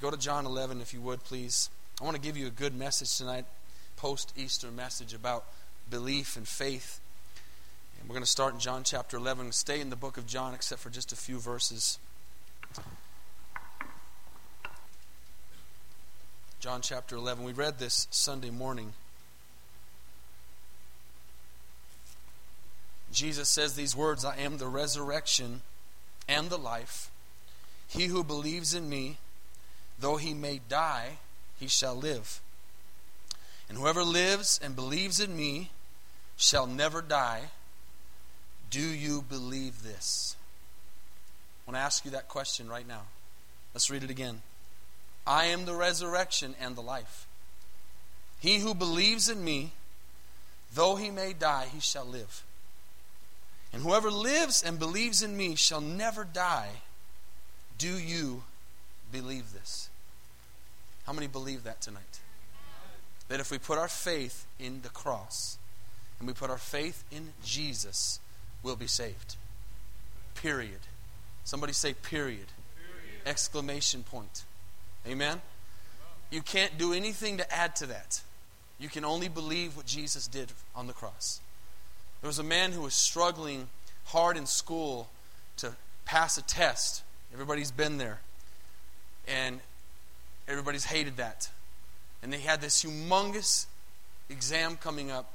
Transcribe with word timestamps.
Go 0.00 0.10
to 0.10 0.16
John 0.16 0.46
11 0.46 0.80
if 0.80 0.94
you 0.94 1.00
would, 1.02 1.22
please. 1.24 1.68
I 2.00 2.04
want 2.04 2.16
to 2.16 2.22
give 2.22 2.34
you 2.34 2.46
a 2.46 2.50
good 2.50 2.74
message 2.74 3.18
tonight, 3.18 3.44
post 3.96 4.32
Easter 4.34 4.70
message 4.70 5.12
about 5.12 5.44
belief 5.90 6.38
and 6.38 6.48
faith. 6.48 7.00
And 8.00 8.08
we're 8.08 8.14
going 8.14 8.24
to 8.24 8.30
start 8.30 8.54
in 8.54 8.60
John 8.60 8.82
chapter 8.82 9.18
11. 9.18 9.52
Stay 9.52 9.78
in 9.78 9.90
the 9.90 9.96
book 9.96 10.16
of 10.16 10.26
John 10.26 10.54
except 10.54 10.80
for 10.80 10.88
just 10.88 11.12
a 11.12 11.16
few 11.16 11.38
verses. 11.38 11.98
John 16.60 16.80
chapter 16.80 17.16
11. 17.16 17.44
We 17.44 17.52
read 17.52 17.78
this 17.78 18.06
Sunday 18.10 18.50
morning. 18.50 18.94
Jesus 23.12 23.50
says 23.50 23.74
these 23.74 23.94
words 23.94 24.24
I 24.24 24.38
am 24.38 24.56
the 24.56 24.66
resurrection 24.66 25.60
and 26.26 26.48
the 26.48 26.56
life. 26.56 27.10
He 27.86 28.06
who 28.06 28.24
believes 28.24 28.72
in 28.72 28.88
me, 28.88 29.18
though 30.00 30.16
he 30.16 30.34
may 30.34 30.60
die, 30.68 31.18
he 31.58 31.68
shall 31.68 31.94
live. 31.94 32.40
And 33.68 33.78
whoever 33.78 34.02
lives 34.02 34.58
and 34.62 34.74
believes 34.74 35.20
in 35.20 35.36
me 35.36 35.70
shall 36.36 36.66
never 36.66 37.02
die. 37.02 37.50
Do 38.70 38.80
you 38.80 39.22
believe 39.22 39.82
this? 39.82 40.36
I 41.66 41.70
want 41.70 41.76
to 41.76 41.82
ask 41.82 42.04
you 42.04 42.10
that 42.12 42.28
question 42.28 42.68
right 42.68 42.86
now. 42.88 43.02
Let's 43.74 43.90
read 43.90 44.02
it 44.02 44.10
again. 44.10 44.42
I 45.26 45.46
am 45.46 45.64
the 45.64 45.74
resurrection 45.74 46.54
and 46.60 46.74
the 46.74 46.80
life. 46.80 47.26
He 48.40 48.58
who 48.58 48.74
believes 48.74 49.28
in 49.28 49.44
me, 49.44 49.72
though 50.74 50.96
he 50.96 51.10
may 51.10 51.32
die, 51.34 51.66
he 51.72 51.80
shall 51.80 52.06
live. 52.06 52.42
And 53.72 53.82
whoever 53.82 54.10
lives 54.10 54.62
and 54.62 54.78
believes 54.78 55.22
in 55.22 55.36
me 55.36 55.54
shall 55.54 55.80
never 55.80 56.24
die. 56.24 56.70
Do 57.78 57.98
you 57.98 58.42
believe 59.12 59.52
this? 59.52 59.89
How 61.04 61.12
many 61.12 61.26
believe 61.26 61.64
that 61.64 61.80
tonight? 61.80 62.20
That 63.28 63.40
if 63.40 63.50
we 63.50 63.58
put 63.58 63.78
our 63.78 63.88
faith 63.88 64.46
in 64.58 64.82
the 64.82 64.88
cross 64.88 65.58
and 66.18 66.26
we 66.26 66.34
put 66.34 66.50
our 66.50 66.58
faith 66.58 67.04
in 67.10 67.32
Jesus, 67.44 68.20
we'll 68.62 68.76
be 68.76 68.86
saved. 68.86 69.36
Period. 70.34 70.80
Somebody 71.44 71.72
say, 71.72 71.94
period. 71.94 72.46
period. 72.46 73.26
Exclamation 73.26 74.02
point. 74.02 74.44
Amen? 75.06 75.40
You 76.30 76.42
can't 76.42 76.78
do 76.78 76.92
anything 76.92 77.38
to 77.38 77.54
add 77.54 77.74
to 77.76 77.86
that. 77.86 78.20
You 78.78 78.88
can 78.88 79.04
only 79.04 79.28
believe 79.28 79.76
what 79.76 79.86
Jesus 79.86 80.26
did 80.26 80.52
on 80.74 80.86
the 80.86 80.92
cross. 80.92 81.40
There 82.20 82.28
was 82.28 82.38
a 82.38 82.44
man 82.44 82.72
who 82.72 82.82
was 82.82 82.94
struggling 82.94 83.68
hard 84.06 84.36
in 84.36 84.46
school 84.46 85.08
to 85.58 85.72
pass 86.04 86.38
a 86.38 86.42
test. 86.42 87.02
Everybody's 87.32 87.70
been 87.70 87.98
there. 87.98 88.20
And 89.26 89.60
everybody's 90.50 90.84
hated 90.84 91.16
that. 91.18 91.48
And 92.22 92.32
they 92.32 92.40
had 92.40 92.60
this 92.60 92.84
humongous 92.84 93.66
exam 94.28 94.76
coming 94.76 95.10
up, 95.10 95.32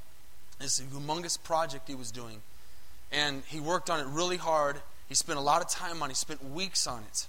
this 0.60 0.80
humongous 0.80 1.42
project 1.42 1.88
he 1.88 1.94
was 1.94 2.10
doing. 2.10 2.40
And 3.10 3.42
he 3.46 3.60
worked 3.60 3.90
on 3.90 4.00
it 4.00 4.06
really 4.06 4.36
hard. 4.36 4.76
He 5.08 5.14
spent 5.14 5.38
a 5.38 5.42
lot 5.42 5.62
of 5.62 5.68
time 5.68 6.02
on 6.02 6.10
it, 6.10 6.12
he 6.12 6.16
spent 6.16 6.44
weeks 6.50 6.86
on 6.86 7.02
it. 7.02 7.26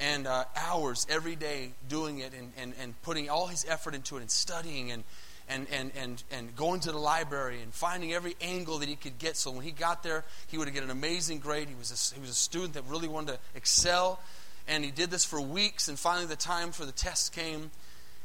And 0.00 0.26
uh, 0.26 0.44
hours 0.56 1.06
every 1.08 1.36
day 1.36 1.72
doing 1.88 2.18
it 2.18 2.32
and, 2.36 2.52
and, 2.58 2.72
and 2.80 3.00
putting 3.02 3.30
all 3.30 3.46
his 3.46 3.64
effort 3.68 3.94
into 3.94 4.16
it 4.16 4.20
and 4.20 4.30
studying 4.30 4.90
and, 4.90 5.04
and, 5.48 5.66
and, 5.70 5.92
and, 5.96 6.22
and 6.32 6.56
going 6.56 6.80
to 6.80 6.92
the 6.92 6.98
library 6.98 7.60
and 7.62 7.72
finding 7.72 8.12
every 8.12 8.34
angle 8.40 8.78
that 8.78 8.88
he 8.88 8.96
could 8.96 9.18
get. 9.18 9.36
So 9.36 9.50
when 9.50 9.62
he 9.62 9.70
got 9.70 10.02
there, 10.02 10.24
he 10.48 10.58
would 10.58 10.72
get 10.72 10.82
an 10.82 10.90
amazing 10.90 11.38
grade. 11.38 11.68
He 11.68 11.74
was 11.74 11.90
a, 11.90 12.14
he 12.14 12.20
was 12.20 12.30
a 12.30 12.34
student 12.34 12.74
that 12.74 12.84
really 12.88 13.06
wanted 13.06 13.34
to 13.34 13.38
excel. 13.54 14.18
And 14.68 14.84
he 14.84 14.90
did 14.90 15.10
this 15.10 15.24
for 15.24 15.40
weeks. 15.40 15.88
And 15.88 15.98
finally, 15.98 16.26
the 16.26 16.36
time 16.36 16.72
for 16.72 16.84
the 16.84 16.92
test 16.92 17.32
came. 17.34 17.70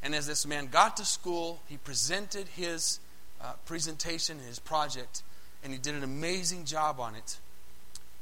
And 0.04 0.14
as 0.14 0.28
this 0.28 0.46
man 0.46 0.68
got 0.68 0.98
to 0.98 1.06
school, 1.06 1.62
he 1.68 1.78
presented 1.78 2.48
his 2.50 3.00
uh, 3.42 3.54
presentation, 3.66 4.40
his 4.40 4.60
project, 4.60 5.24
and 5.64 5.74
he 5.74 5.80
did 5.80 5.96
an 5.96 6.04
amazing 6.04 6.66
job 6.66 7.00
on 7.00 7.16
it. 7.16 7.38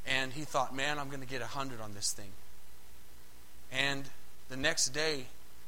And 0.06 0.32
he 0.32 0.42
thought, 0.42 0.74
man, 0.74 0.98
I'm 0.98 1.08
going 1.08 1.20
to 1.20 1.26
get 1.26 1.40
a 1.40 1.44
100 1.44 1.80
on 1.80 1.94
this 1.94 2.12
thing. 2.12 2.30
And 3.72 4.04
the 4.48 4.56
next 4.56 4.88
day, 4.90 5.26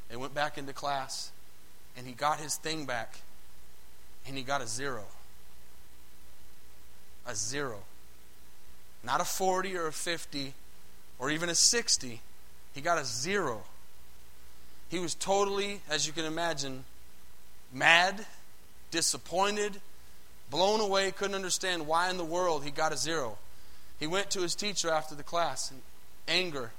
they 0.09 0.17
went 0.17 0.35
back 0.35 0.57
into 0.57 0.73
class, 0.73 1.31
and 1.97 2.07
he 2.07 2.13
got 2.13 2.39
his 2.39 2.57
thing 2.57 2.87
back, 2.87 3.21
and 4.27 4.37
he 4.37 4.43
got 4.43 4.63
a 4.63 4.67
zero. 4.67 5.05
A 7.27 7.35
zero. 7.35 7.81
Not 9.05 9.21
a 9.21 9.25
40 9.25 9.77
or 9.77 9.89
a 9.89 9.93
50 9.93 10.55
or 11.19 11.31
even 11.31 11.49
a 11.49 11.55
60. 11.55 12.21
He 12.75 12.81
got 12.81 12.99
a 12.99 13.05
zero. 13.05 13.63
He 14.89 14.99
was 14.99 15.15
totally, 15.15 15.81
as 15.91 16.07
you 16.07 16.13
can 16.13 16.25
imagine, 16.25 16.85
mad, 17.73 18.25
disappointed, 18.91 19.81
blown 20.51 20.81
away, 20.81 21.11
couldn't 21.11 21.35
understand 21.35 21.87
why 21.87 22.11
in 22.11 22.17
the 22.17 22.25
world 22.25 22.65
he 22.65 22.71
got 22.71 22.93
a 22.93 22.97
zero. 22.97 23.37
He 23.99 24.07
went 24.07 24.31
to 24.31 24.41
his 24.41 24.55
teacher 24.55 24.91
after 24.91 25.15
the 25.15 25.23
class 25.23 25.71
in 25.71 25.79
anger 26.27 26.71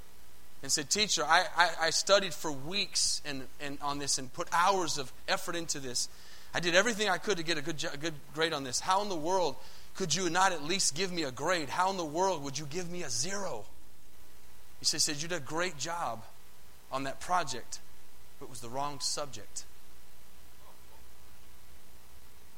and 0.62 0.70
said, 0.70 0.90
Teacher, 0.90 1.24
I, 1.24 1.44
I, 1.56 1.70
I 1.82 1.90
studied 1.90 2.34
for 2.34 2.50
weeks 2.50 3.22
and, 3.24 3.42
and 3.60 3.78
on 3.80 3.98
this 3.98 4.18
and 4.18 4.32
put 4.32 4.48
hours 4.52 4.98
of 4.98 5.12
effort 5.28 5.56
into 5.56 5.78
this. 5.78 6.08
I 6.52 6.60
did 6.60 6.74
everything 6.74 7.08
I 7.08 7.18
could 7.18 7.36
to 7.36 7.44
get 7.44 7.58
a 7.58 7.62
good, 7.62 7.84
a 7.92 7.96
good 7.96 8.14
grade 8.34 8.52
on 8.52 8.64
this. 8.64 8.80
How 8.80 9.02
in 9.02 9.08
the 9.08 9.16
world 9.16 9.56
could 9.94 10.14
you 10.14 10.28
not 10.30 10.52
at 10.52 10.64
least 10.64 10.94
give 10.94 11.12
me 11.12 11.22
a 11.22 11.30
grade? 11.30 11.68
How 11.68 11.90
in 11.90 11.96
the 11.96 12.04
world 12.04 12.42
would 12.44 12.58
you 12.58 12.66
give 12.66 12.90
me 12.90 13.02
a 13.02 13.10
zero? 13.10 13.64
He 14.80 14.86
said, 14.86 15.00
said 15.00 15.22
You 15.22 15.28
did 15.28 15.36
a 15.36 15.40
great 15.40 15.78
job 15.78 16.24
on 16.90 17.04
that 17.04 17.20
project, 17.20 17.78
but 18.38 18.46
it 18.46 18.50
was 18.50 18.60
the 18.60 18.68
wrong 18.68 18.98
subject. 19.00 19.64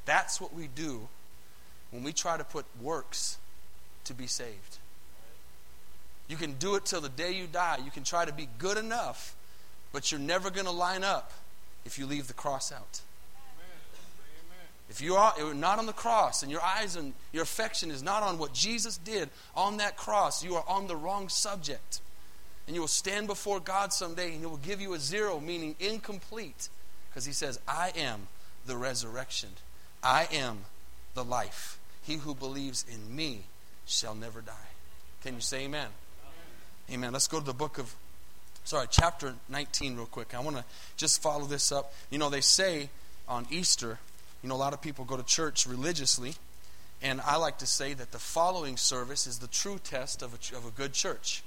That's 0.05 0.41
what 0.41 0.53
we 0.53 0.67
do 0.67 1.07
when 1.91 2.03
we 2.03 2.11
try 2.11 2.37
to 2.37 2.43
put 2.43 2.65
works 2.81 3.37
to 4.05 4.13
be 4.13 4.27
saved. 4.27 4.77
You 6.27 6.37
can 6.37 6.53
do 6.53 6.75
it 6.75 6.85
till 6.85 7.01
the 7.01 7.09
day 7.09 7.33
you 7.33 7.47
die. 7.47 7.77
You 7.83 7.91
can 7.91 8.03
try 8.03 8.25
to 8.25 8.33
be 8.33 8.47
good 8.57 8.77
enough, 8.77 9.35
but 9.91 10.11
you're 10.11 10.19
never 10.19 10.49
going 10.49 10.65
to 10.65 10.71
line 10.71 11.03
up 11.03 11.31
if 11.85 11.99
you 11.99 12.05
leave 12.05 12.27
the 12.27 12.33
cross 12.33 12.71
out. 12.71 13.01
If 14.89 15.01
you 15.01 15.15
are 15.15 15.53
not 15.53 15.79
on 15.79 15.85
the 15.85 15.93
cross 15.93 16.43
and 16.43 16.51
your 16.51 16.61
eyes 16.61 16.95
and 16.95 17.13
your 17.31 17.43
affection 17.43 17.89
is 17.89 18.03
not 18.03 18.21
on 18.21 18.37
what 18.37 18.53
Jesus 18.53 18.97
did 18.97 19.29
on 19.55 19.77
that 19.77 19.97
cross, 19.97 20.43
you 20.43 20.55
are 20.55 20.65
on 20.67 20.87
the 20.87 20.95
wrong 20.95 21.29
subject. 21.29 22.01
And 22.67 22.75
you 22.75 22.81
will 22.81 22.87
stand 22.87 23.27
before 23.27 23.59
God 23.59 23.91
someday 23.91 24.31
and 24.31 24.39
He 24.39 24.45
will 24.45 24.57
give 24.57 24.79
you 24.79 24.93
a 24.93 24.99
zero, 24.99 25.39
meaning 25.39 25.75
incomplete. 25.79 26.69
Because 27.09 27.25
He 27.25 27.33
says, 27.33 27.59
I 27.67 27.91
am 27.95 28.27
the 28.65 28.77
resurrection, 28.77 29.49
I 30.01 30.27
am 30.31 30.59
the 31.13 31.23
life. 31.23 31.77
He 32.03 32.15
who 32.15 32.35
believes 32.35 32.85
in 32.91 33.15
me 33.15 33.41
shall 33.85 34.15
never 34.15 34.41
die. 34.41 34.53
Can 35.23 35.35
you 35.35 35.41
say 35.41 35.65
amen? 35.65 35.87
Amen. 36.91 37.13
Let's 37.13 37.27
go 37.27 37.39
to 37.39 37.45
the 37.45 37.53
book 37.53 37.77
of, 37.77 37.93
sorry, 38.65 38.87
chapter 38.89 39.35
19 39.49 39.95
real 39.95 40.05
quick. 40.05 40.35
I 40.35 40.41
want 40.41 40.57
to 40.57 40.65
just 40.97 41.21
follow 41.21 41.45
this 41.45 41.71
up. 41.71 41.93
You 42.09 42.17
know, 42.17 42.29
they 42.29 42.41
say 42.41 42.89
on 43.27 43.47
Easter, 43.49 43.99
you 44.41 44.49
know, 44.49 44.55
a 44.55 44.57
lot 44.57 44.73
of 44.73 44.81
people 44.81 45.05
go 45.05 45.15
to 45.15 45.23
church 45.23 45.65
religiously, 45.65 46.35
and 47.01 47.21
I 47.21 47.37
like 47.37 47.57
to 47.59 47.65
say 47.65 47.93
that 47.93 48.11
the 48.11 48.19
following 48.19 48.75
service 48.75 49.27
is 49.27 49.39
the 49.39 49.47
true 49.47 49.79
test 49.81 50.21
of 50.21 50.33
a, 50.33 50.57
of 50.57 50.65
a 50.65 50.71
good 50.71 50.91
church. 50.93 51.43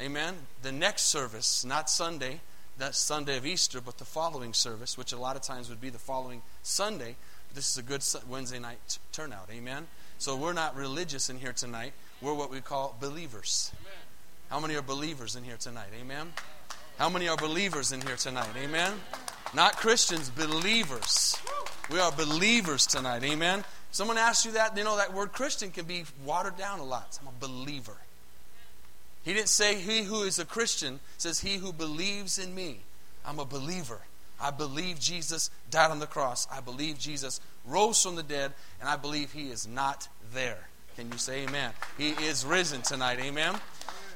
Amen. 0.00 0.34
The 0.62 0.72
next 0.72 1.04
service, 1.04 1.64
not 1.64 1.88
Sunday, 1.88 2.40
that 2.78 2.94
Sunday 2.94 3.38
of 3.38 3.46
Easter, 3.46 3.80
but 3.80 3.96
the 3.98 4.04
following 4.04 4.52
service, 4.52 4.98
which 4.98 5.12
a 5.12 5.16
lot 5.16 5.36
of 5.36 5.42
times 5.42 5.70
would 5.70 5.80
be 5.80 5.88
the 5.88 5.98
following 5.98 6.42
Sunday. 6.62 7.16
This 7.54 7.70
is 7.70 7.78
a 7.78 7.82
good 7.82 8.04
Wednesday 8.28 8.58
night 8.58 8.98
turnout. 9.12 9.48
Amen. 9.50 9.86
So 10.18 10.36
we're 10.36 10.52
not 10.52 10.76
religious 10.76 11.30
in 11.30 11.38
here 11.38 11.54
tonight. 11.54 11.92
We're 12.20 12.34
what 12.34 12.50
we 12.50 12.60
call 12.60 12.94
believers. 13.00 13.72
Amen. 13.80 13.92
How 14.50 14.60
many 14.60 14.76
are 14.76 14.82
believers 14.82 15.36
in 15.36 15.44
here 15.44 15.56
tonight? 15.56 15.88
Amen. 15.98 16.32
How 16.98 17.08
many 17.08 17.28
are 17.28 17.36
believers 17.36 17.92
in 17.92 18.02
here 18.02 18.16
tonight? 18.16 18.50
Amen. 18.56 18.92
Not 19.54 19.76
Christians, 19.76 20.28
believers. 20.28 21.36
We 21.90 21.98
are 21.98 22.12
believers 22.12 22.86
tonight. 22.86 23.24
Amen. 23.24 23.64
Someone 23.90 24.18
asks 24.18 24.44
you 24.44 24.52
that, 24.52 24.76
you 24.76 24.84
know, 24.84 24.96
that 24.98 25.14
word 25.14 25.32
Christian 25.32 25.70
can 25.70 25.86
be 25.86 26.04
watered 26.24 26.58
down 26.58 26.80
a 26.80 26.84
lot. 26.84 27.18
I'm 27.22 27.28
a 27.28 27.40
believer. 27.40 27.96
He 29.26 29.34
didn't 29.34 29.48
say 29.48 29.74
he 29.74 30.04
who 30.04 30.22
is 30.22 30.38
a 30.38 30.44
Christian, 30.44 31.00
says 31.18 31.40
he 31.40 31.56
who 31.56 31.72
believes 31.72 32.38
in 32.38 32.54
me. 32.54 32.78
I'm 33.26 33.40
a 33.40 33.44
believer. 33.44 33.98
I 34.40 34.52
believe 34.52 35.00
Jesus 35.00 35.50
died 35.68 35.90
on 35.90 35.98
the 35.98 36.06
cross. 36.06 36.46
I 36.48 36.60
believe 36.60 36.96
Jesus 36.96 37.40
rose 37.66 38.00
from 38.00 38.14
the 38.14 38.22
dead, 38.22 38.52
and 38.78 38.88
I 38.88 38.94
believe 38.94 39.32
he 39.32 39.50
is 39.50 39.66
not 39.66 40.06
there. 40.32 40.68
Can 40.94 41.10
you 41.10 41.18
say 41.18 41.42
amen? 41.42 41.72
He 41.98 42.10
is 42.10 42.46
risen 42.46 42.82
tonight. 42.82 43.18
Amen. 43.18 43.56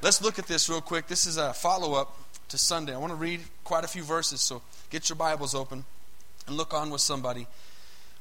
Let's 0.01 0.21
look 0.21 0.39
at 0.39 0.47
this 0.47 0.69
real 0.69 0.79
quick. 0.79 1.07
This 1.07 1.25
is 1.25 1.35
a 1.35 1.51
follow 1.51 1.93
up 1.93 2.17
to 2.47 2.57
Sunday. 2.57 2.95
I 2.95 2.97
want 2.97 3.11
to 3.11 3.17
read 3.17 3.41
quite 3.65 3.83
a 3.83 3.89
few 3.89 4.03
verses, 4.03 4.39
so 4.39 4.61
get 4.91 5.09
your 5.09 5.17
Bibles 5.17 5.53
open 5.53 5.83
and 6.47 6.55
look 6.55 6.73
on 6.73 6.89
with 6.89 7.01
somebody. 7.01 7.47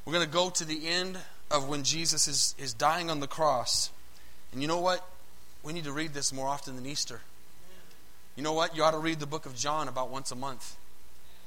We're 0.05 0.13
going 0.13 0.27
to 0.27 0.33
go 0.33 0.51
to 0.51 0.65
the 0.65 0.89
end 0.89 1.19
of 1.53 1.69
when 1.69 1.85
Jesus 1.85 2.27
is, 2.27 2.57
is 2.59 2.75
dying 2.75 3.11
on 3.11 3.21
the 3.21 3.29
cross. 3.29 3.91
And 4.53 4.61
you 4.61 4.67
know 4.67 4.81
what? 4.81 5.07
We 5.63 5.73
need 5.73 5.85
to 5.85 5.93
read 5.93 6.15
this 6.15 6.33
more 6.33 6.49
often 6.49 6.77
than 6.77 6.87
Easter. 6.87 7.21
You 8.37 8.43
know 8.43 8.53
what? 8.53 8.77
You 8.77 8.85
ought 8.85 8.93
to 8.93 8.99
read 8.99 9.21
the 9.21 9.27
book 9.27 9.47
of 9.47 9.55
John 9.55 9.89
about 9.89 10.11
once 10.11 10.31
a 10.31 10.37
month. 10.37 10.77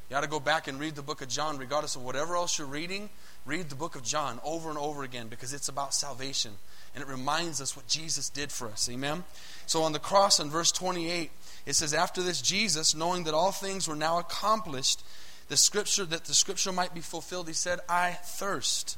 You 0.10 0.18
ought 0.18 0.22
to 0.22 0.28
go 0.28 0.40
back 0.40 0.68
and 0.68 0.80
read 0.80 0.96
the 0.96 1.02
book 1.02 1.22
of 1.22 1.30
John, 1.30 1.58
regardless 1.58 1.96
of 1.96 2.04
whatever 2.04 2.36
else 2.36 2.60
you're 2.60 2.68
reading. 2.68 3.10
Read 3.46 3.70
the 3.70 3.76
book 3.76 3.96
of 3.96 4.04
John 4.04 4.40
over 4.44 4.70
and 4.70 4.78
over 4.78 5.04
again 5.04 5.28
because 5.28 5.54
it's 5.54 5.70
about 5.70 5.94
salvation. 5.94 6.52
And 6.94 7.04
it 7.04 7.08
reminds 7.08 7.62
us 7.62 7.76
what 7.76 7.88
Jesus 7.88 8.30
did 8.30 8.52
for 8.52 8.68
us. 8.68 8.88
Amen? 8.92 9.24
So 9.66 9.82
on 9.84 9.94
the 9.94 10.00
cross, 10.00 10.40
in 10.40 10.50
verse 10.50 10.72
28, 10.72 11.32
it 11.66 11.74
says, 11.74 11.94
After 11.94 12.22
this, 12.22 12.42
Jesus, 12.42 12.94
knowing 12.94 13.24
that 13.24 13.34
all 13.34 13.52
things 13.52 13.88
were 13.88 13.96
now 13.96 14.20
accomplished, 14.20 15.04
the 15.50 15.58
scripture 15.58 16.06
that 16.06 16.26
the 16.26 16.34
scripture 16.34 16.72
might 16.72 16.94
be 16.94 17.02
fulfilled, 17.02 17.48
he 17.48 17.54
said, 17.54 17.80
I 17.90 18.12
thirst. 18.12 18.98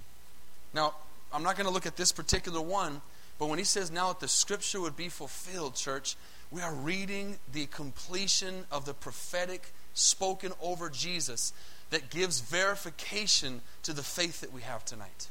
Now, 0.73 0.95
I'm 1.31 1.43
not 1.43 1.55
going 1.55 1.67
to 1.67 1.73
look 1.73 1.85
at 1.85 1.95
this 1.95 2.11
particular 2.11 2.61
one, 2.61 3.01
but 3.37 3.47
when 3.47 3.59
he 3.59 3.65
says 3.65 3.91
now 3.91 4.09
that 4.09 4.19
the 4.19 4.27
scripture 4.27 4.79
would 4.79 4.95
be 4.95 5.09
fulfilled, 5.09 5.75
church, 5.75 6.15
we 6.51 6.61
are 6.61 6.73
reading 6.73 7.37
the 7.51 7.65
completion 7.65 8.65
of 8.71 8.85
the 8.85 8.93
prophetic 8.93 9.73
spoken 9.93 10.53
over 10.61 10.89
Jesus 10.89 11.53
that 11.89 12.09
gives 12.09 12.41
verification 12.41 13.61
to 13.83 13.93
the 13.93 14.03
faith 14.03 14.41
that 14.41 14.53
we 14.53 14.61
have 14.61 14.85
tonight. 14.85 15.29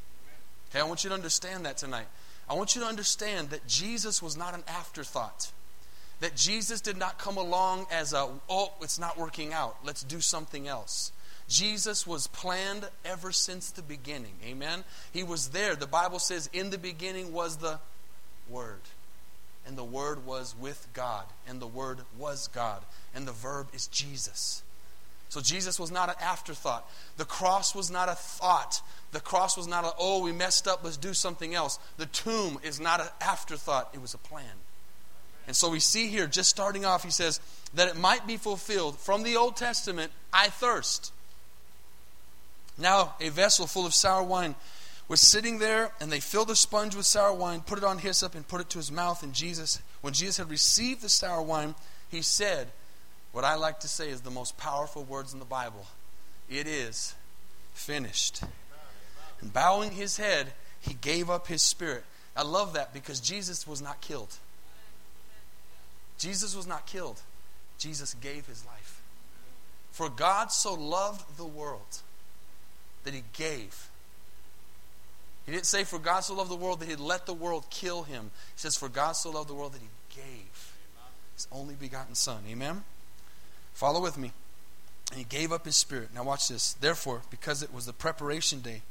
Okay, 0.70 0.80
I 0.80 0.84
want 0.84 1.04
you 1.04 1.08
to 1.10 1.14
understand 1.14 1.66
that 1.66 1.76
tonight. 1.76 2.06
I 2.48 2.54
want 2.54 2.74
you 2.74 2.82
to 2.82 2.86
understand 2.86 3.50
that 3.50 3.66
Jesus 3.66 4.22
was 4.22 4.36
not 4.36 4.54
an 4.54 4.64
afterthought. 4.68 5.50
That 6.20 6.36
Jesus 6.36 6.80
did 6.80 6.96
not 6.96 7.18
come 7.18 7.36
along 7.36 7.86
as 7.90 8.12
a, 8.12 8.28
oh, 8.48 8.72
it's 8.80 8.98
not 8.98 9.18
working 9.18 9.52
out. 9.52 9.76
Let's 9.84 10.02
do 10.02 10.20
something 10.20 10.68
else. 10.68 11.12
Jesus 11.48 12.06
was 12.06 12.26
planned 12.28 12.88
ever 13.04 13.32
since 13.32 13.70
the 13.70 13.82
beginning. 13.82 14.34
Amen? 14.44 14.84
He 15.12 15.22
was 15.22 15.48
there. 15.48 15.74
The 15.74 15.86
Bible 15.86 16.18
says, 16.18 16.48
in 16.52 16.70
the 16.70 16.78
beginning 16.78 17.32
was 17.32 17.56
the 17.56 17.78
Word. 18.48 18.80
And 19.66 19.78
the 19.78 19.84
Word 19.84 20.26
was 20.26 20.54
with 20.58 20.86
God. 20.92 21.24
And 21.48 21.60
the 21.60 21.66
Word 21.66 22.00
was 22.18 22.48
God. 22.48 22.82
And 23.14 23.26
the 23.26 23.32
verb 23.32 23.68
is 23.72 23.86
Jesus. 23.86 24.62
So 25.28 25.40
Jesus 25.40 25.80
was 25.80 25.90
not 25.90 26.08
an 26.08 26.14
afterthought. 26.20 26.88
The 27.16 27.24
cross 27.24 27.74
was 27.74 27.90
not 27.90 28.08
a 28.08 28.14
thought. 28.14 28.82
The 29.10 29.20
cross 29.20 29.56
was 29.56 29.66
not 29.66 29.84
a, 29.84 29.92
oh, 29.98 30.22
we 30.22 30.32
messed 30.32 30.68
up, 30.68 30.84
let's 30.84 30.96
do 30.96 31.14
something 31.14 31.54
else. 31.54 31.78
The 31.96 32.06
tomb 32.06 32.58
is 32.62 32.78
not 32.78 33.00
an 33.00 33.08
afterthought, 33.20 33.90
it 33.92 34.00
was 34.00 34.14
a 34.14 34.18
plan. 34.18 34.44
And 35.46 35.54
so 35.54 35.70
we 35.70 35.80
see 35.80 36.08
here, 36.08 36.26
just 36.26 36.50
starting 36.50 36.84
off, 36.84 37.04
he 37.04 37.10
says, 37.10 37.40
that 37.74 37.88
it 37.88 37.96
might 37.96 38.26
be 38.26 38.36
fulfilled 38.36 38.98
from 38.98 39.22
the 39.22 39.36
Old 39.36 39.56
Testament, 39.56 40.12
I 40.32 40.48
thirst. 40.48 41.12
Now, 42.78 43.14
a 43.20 43.28
vessel 43.28 43.66
full 43.66 43.86
of 43.86 43.94
sour 43.94 44.22
wine 44.22 44.54
was 45.08 45.20
sitting 45.20 45.58
there, 45.58 45.90
and 46.00 46.10
they 46.10 46.20
filled 46.20 46.50
a 46.50 46.56
sponge 46.56 46.94
with 46.94 47.06
sour 47.06 47.32
wine, 47.32 47.60
put 47.60 47.78
it 47.78 47.84
on 47.84 47.98
hyssop, 47.98 48.34
and 48.34 48.46
put 48.46 48.60
it 48.60 48.70
to 48.70 48.78
his 48.78 48.90
mouth. 48.90 49.22
And 49.22 49.34
Jesus, 49.34 49.80
when 50.00 50.14
Jesus 50.14 50.38
had 50.38 50.50
received 50.50 51.02
the 51.02 51.08
sour 51.08 51.42
wine, 51.42 51.74
he 52.08 52.22
said, 52.22 52.68
What 53.32 53.44
I 53.44 53.56
like 53.56 53.80
to 53.80 53.88
say 53.88 54.08
is 54.08 54.22
the 54.22 54.30
most 54.30 54.56
powerful 54.56 55.04
words 55.04 55.32
in 55.32 55.38
the 55.38 55.44
Bible 55.44 55.86
it 56.48 56.66
is 56.66 57.14
finished. 57.72 58.42
And 59.40 59.52
bowing 59.52 59.90
his 59.92 60.16
head, 60.16 60.52
he 60.80 60.94
gave 60.94 61.30
up 61.30 61.46
his 61.46 61.62
spirit. 61.62 62.04
I 62.36 62.42
love 62.42 62.74
that 62.74 62.92
because 62.92 63.20
Jesus 63.20 63.66
was 63.66 63.80
not 63.80 64.00
killed. 64.00 64.34
Jesus 66.18 66.54
was 66.54 66.66
not 66.66 66.86
killed. 66.86 67.20
Jesus 67.78 68.14
gave 68.14 68.46
his 68.46 68.64
life. 68.64 69.00
For 69.92 70.08
God 70.08 70.50
so 70.50 70.74
loved 70.74 71.36
the 71.36 71.44
world 71.44 72.00
that 73.04 73.14
he 73.14 73.22
gave. 73.32 73.88
He 75.46 75.52
didn't 75.52 75.66
say, 75.66 75.84
For 75.84 75.98
God 75.98 76.20
so 76.20 76.34
loved 76.34 76.50
the 76.50 76.56
world 76.56 76.80
that 76.80 76.88
he'd 76.88 77.00
let 77.00 77.26
the 77.26 77.34
world 77.34 77.66
kill 77.70 78.04
him. 78.04 78.30
He 78.54 78.60
says, 78.60 78.76
For 78.76 78.88
God 78.88 79.12
so 79.12 79.30
loved 79.30 79.48
the 79.48 79.54
world 79.54 79.74
that 79.74 79.82
he 79.82 79.88
gave 80.14 80.72
his 81.34 81.48
only 81.52 81.74
begotten 81.74 82.14
Son. 82.14 82.42
Amen? 82.48 82.84
Follow 83.74 84.00
with 84.00 84.16
me. 84.16 84.32
And 85.10 85.18
he 85.18 85.24
gave 85.24 85.52
up 85.52 85.66
his 85.66 85.76
spirit. 85.76 86.10
Now, 86.14 86.24
watch 86.24 86.48
this. 86.48 86.72
Therefore, 86.74 87.22
because 87.30 87.62
it 87.62 87.74
was 87.74 87.86
the 87.86 87.92
preparation 87.92 88.60
day, 88.60 88.82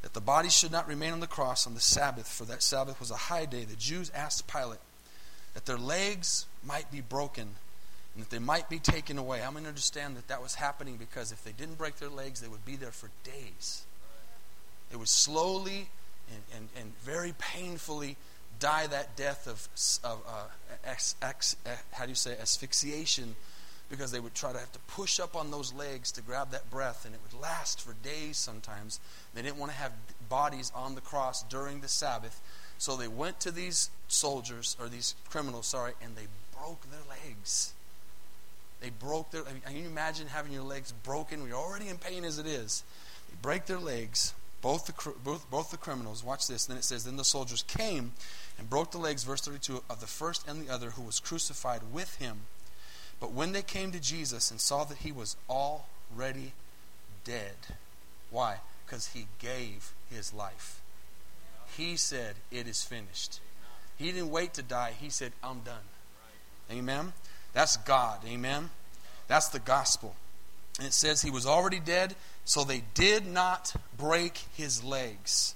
that 0.00 0.14
the 0.14 0.20
body 0.20 0.48
should 0.48 0.72
not 0.72 0.88
remain 0.88 1.12
on 1.12 1.20
the 1.20 1.26
cross 1.26 1.66
on 1.66 1.74
the 1.74 1.80
Sabbath, 1.80 2.26
for 2.26 2.44
that 2.46 2.62
Sabbath 2.62 2.98
was 2.98 3.10
a 3.10 3.16
high 3.16 3.44
day, 3.44 3.64
the 3.64 3.76
Jews 3.76 4.10
asked 4.14 4.48
Pilate 4.48 4.80
that 5.54 5.66
their 5.66 5.78
legs 5.78 6.46
might 6.64 6.90
be 6.90 7.00
broken 7.00 7.48
and 8.14 8.24
that 8.24 8.30
they 8.30 8.38
might 8.38 8.68
be 8.68 8.78
taken 8.78 9.18
away. 9.18 9.42
I'm 9.42 9.52
going 9.52 9.64
to 9.64 9.68
understand 9.68 10.16
that 10.16 10.28
that 10.28 10.42
was 10.42 10.56
happening 10.56 10.96
because 10.96 11.32
if 11.32 11.44
they 11.44 11.52
didn't 11.52 11.78
break 11.78 11.96
their 11.96 12.08
legs, 12.08 12.40
they 12.40 12.48
would 12.48 12.64
be 12.64 12.76
there 12.76 12.90
for 12.90 13.10
days. 13.24 13.84
They 14.92 14.96
would 14.98 15.08
slowly 15.08 15.88
and, 16.30 16.42
and, 16.56 16.68
and 16.78 16.96
very 16.98 17.34
painfully 17.38 18.16
die 18.60 18.86
that 18.86 19.16
death 19.16 19.48
of, 19.48 19.66
of 20.04 20.22
uh, 20.28 20.44
ex, 20.84 21.16
ex, 21.20 21.56
uh, 21.66 21.70
how 21.92 22.04
do 22.04 22.10
you 22.10 22.14
say, 22.14 22.36
asphyxiation 22.40 23.34
because 23.92 24.10
they 24.10 24.20
would 24.20 24.34
try 24.34 24.52
to 24.52 24.58
have 24.58 24.72
to 24.72 24.78
push 24.80 25.20
up 25.20 25.36
on 25.36 25.50
those 25.50 25.72
legs 25.74 26.12
to 26.12 26.22
grab 26.22 26.50
that 26.50 26.70
breath, 26.70 27.04
and 27.04 27.14
it 27.14 27.20
would 27.22 27.38
last 27.38 27.78
for 27.78 27.94
days 28.02 28.38
sometimes. 28.38 28.98
They 29.34 29.42
didn't 29.42 29.58
want 29.58 29.70
to 29.70 29.76
have 29.76 29.92
bodies 30.30 30.72
on 30.74 30.94
the 30.94 31.02
cross 31.02 31.42
during 31.42 31.80
the 31.80 31.88
Sabbath, 31.88 32.40
so 32.78 32.96
they 32.96 33.06
went 33.06 33.38
to 33.40 33.50
these 33.50 33.90
soldiers, 34.08 34.78
or 34.80 34.88
these 34.88 35.14
criminals, 35.28 35.66
sorry, 35.66 35.92
and 36.02 36.16
they 36.16 36.26
broke 36.58 36.90
their 36.90 37.02
legs. 37.06 37.74
They 38.80 38.88
broke 38.88 39.30
their. 39.30 39.42
Can 39.42 39.76
you 39.76 39.86
imagine 39.86 40.26
having 40.26 40.52
your 40.52 40.62
legs 40.62 40.92
broken? 41.04 41.46
You're 41.46 41.56
already 41.56 41.88
in 41.88 41.98
pain 41.98 42.24
as 42.24 42.38
it 42.38 42.46
is. 42.46 42.82
They 43.28 43.36
break 43.42 43.66
their 43.66 43.78
legs. 43.78 44.32
Both 44.62 44.86
the 44.86 45.12
both 45.24 45.50
both 45.50 45.70
the 45.70 45.76
criminals. 45.76 46.24
Watch 46.24 46.46
this. 46.46 46.66
Then 46.66 46.76
it 46.76 46.84
says, 46.84 47.04
then 47.04 47.16
the 47.16 47.24
soldiers 47.24 47.64
came 47.64 48.12
and 48.58 48.70
broke 48.70 48.92
the 48.92 48.98
legs. 48.98 49.24
Verse 49.24 49.42
32 49.42 49.82
of 49.90 50.00
the 50.00 50.06
first 50.06 50.46
and 50.48 50.64
the 50.64 50.72
other 50.72 50.90
who 50.90 51.02
was 51.02 51.20
crucified 51.20 51.80
with 51.92 52.16
him. 52.16 52.42
But 53.20 53.32
when 53.32 53.52
they 53.52 53.62
came 53.62 53.92
to 53.92 54.00
Jesus 54.00 54.50
and 54.50 54.60
saw 54.60 54.84
that 54.84 54.98
he 54.98 55.12
was 55.12 55.36
already 55.50 56.52
dead, 57.24 57.54
why? 58.30 58.58
Because 58.86 59.08
he 59.08 59.26
gave 59.38 59.92
his 60.10 60.32
life. 60.32 60.80
He 61.76 61.96
said, 61.96 62.36
It 62.50 62.66
is 62.66 62.82
finished. 62.82 63.40
He 63.96 64.10
didn't 64.10 64.30
wait 64.30 64.54
to 64.54 64.62
die. 64.62 64.94
He 64.98 65.10
said, 65.10 65.32
I'm 65.42 65.60
done. 65.60 65.84
Amen. 66.70 67.12
That's 67.52 67.76
God. 67.76 68.20
Amen. 68.26 68.70
That's 69.28 69.48
the 69.48 69.58
gospel. 69.58 70.14
And 70.78 70.86
it 70.86 70.92
says 70.92 71.22
he 71.22 71.30
was 71.30 71.46
already 71.46 71.80
dead, 71.80 72.14
so 72.44 72.64
they 72.64 72.82
did 72.94 73.26
not 73.26 73.74
break 73.96 74.38
his 74.54 74.82
legs. 74.82 75.54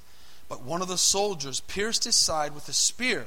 But 0.49 0.63
one 0.63 0.83
of 0.83 0.89
the 0.89 0.99
soldiers 0.99 1.61
pierced 1.61 2.05
his 2.05 2.17
side 2.17 2.55
with 2.55 2.69
a 2.69 2.73
spear, 2.73 3.27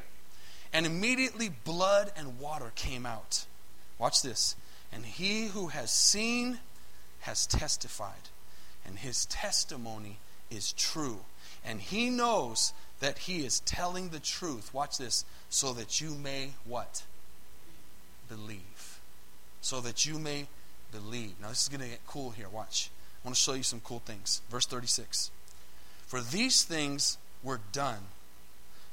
and 0.71 0.85
immediately 0.85 1.49
blood 1.49 2.11
and 2.15 2.39
water 2.39 2.71
came 2.75 3.05
out. 3.05 3.45
Watch 3.97 4.21
this. 4.21 4.55
And 4.91 5.05
he 5.05 5.47
who 5.47 5.67
has 5.67 5.91
seen 5.91 6.59
has 7.21 7.45
testified, 7.45 8.29
and 8.85 8.97
his 8.97 9.25
testimony 9.25 10.17
is 10.49 10.73
true. 10.73 11.19
And 11.65 11.81
he 11.81 12.09
knows 12.09 12.73
that 12.99 13.19
he 13.19 13.45
is 13.45 13.59
telling 13.61 14.09
the 14.09 14.19
truth. 14.19 14.73
Watch 14.73 14.97
this. 14.97 15.25
So 15.49 15.73
that 15.73 15.99
you 15.99 16.11
may 16.11 16.51
what? 16.65 17.03
believe. 18.29 18.99
So 19.61 19.81
that 19.81 20.05
you 20.05 20.17
may 20.17 20.47
believe. 20.91 21.33
Now, 21.41 21.49
this 21.49 21.63
is 21.63 21.69
going 21.69 21.81
to 21.81 21.87
get 21.87 22.05
cool 22.07 22.31
here. 22.31 22.49
Watch. 22.49 22.89
I 23.23 23.27
want 23.27 23.35
to 23.35 23.41
show 23.41 23.53
you 23.53 23.63
some 23.63 23.81
cool 23.81 23.99
things. 23.99 24.41
Verse 24.49 24.65
36. 24.65 25.31
For 26.07 26.21
these 26.21 26.63
things 26.63 27.17
were 27.43 27.59
done 27.71 27.99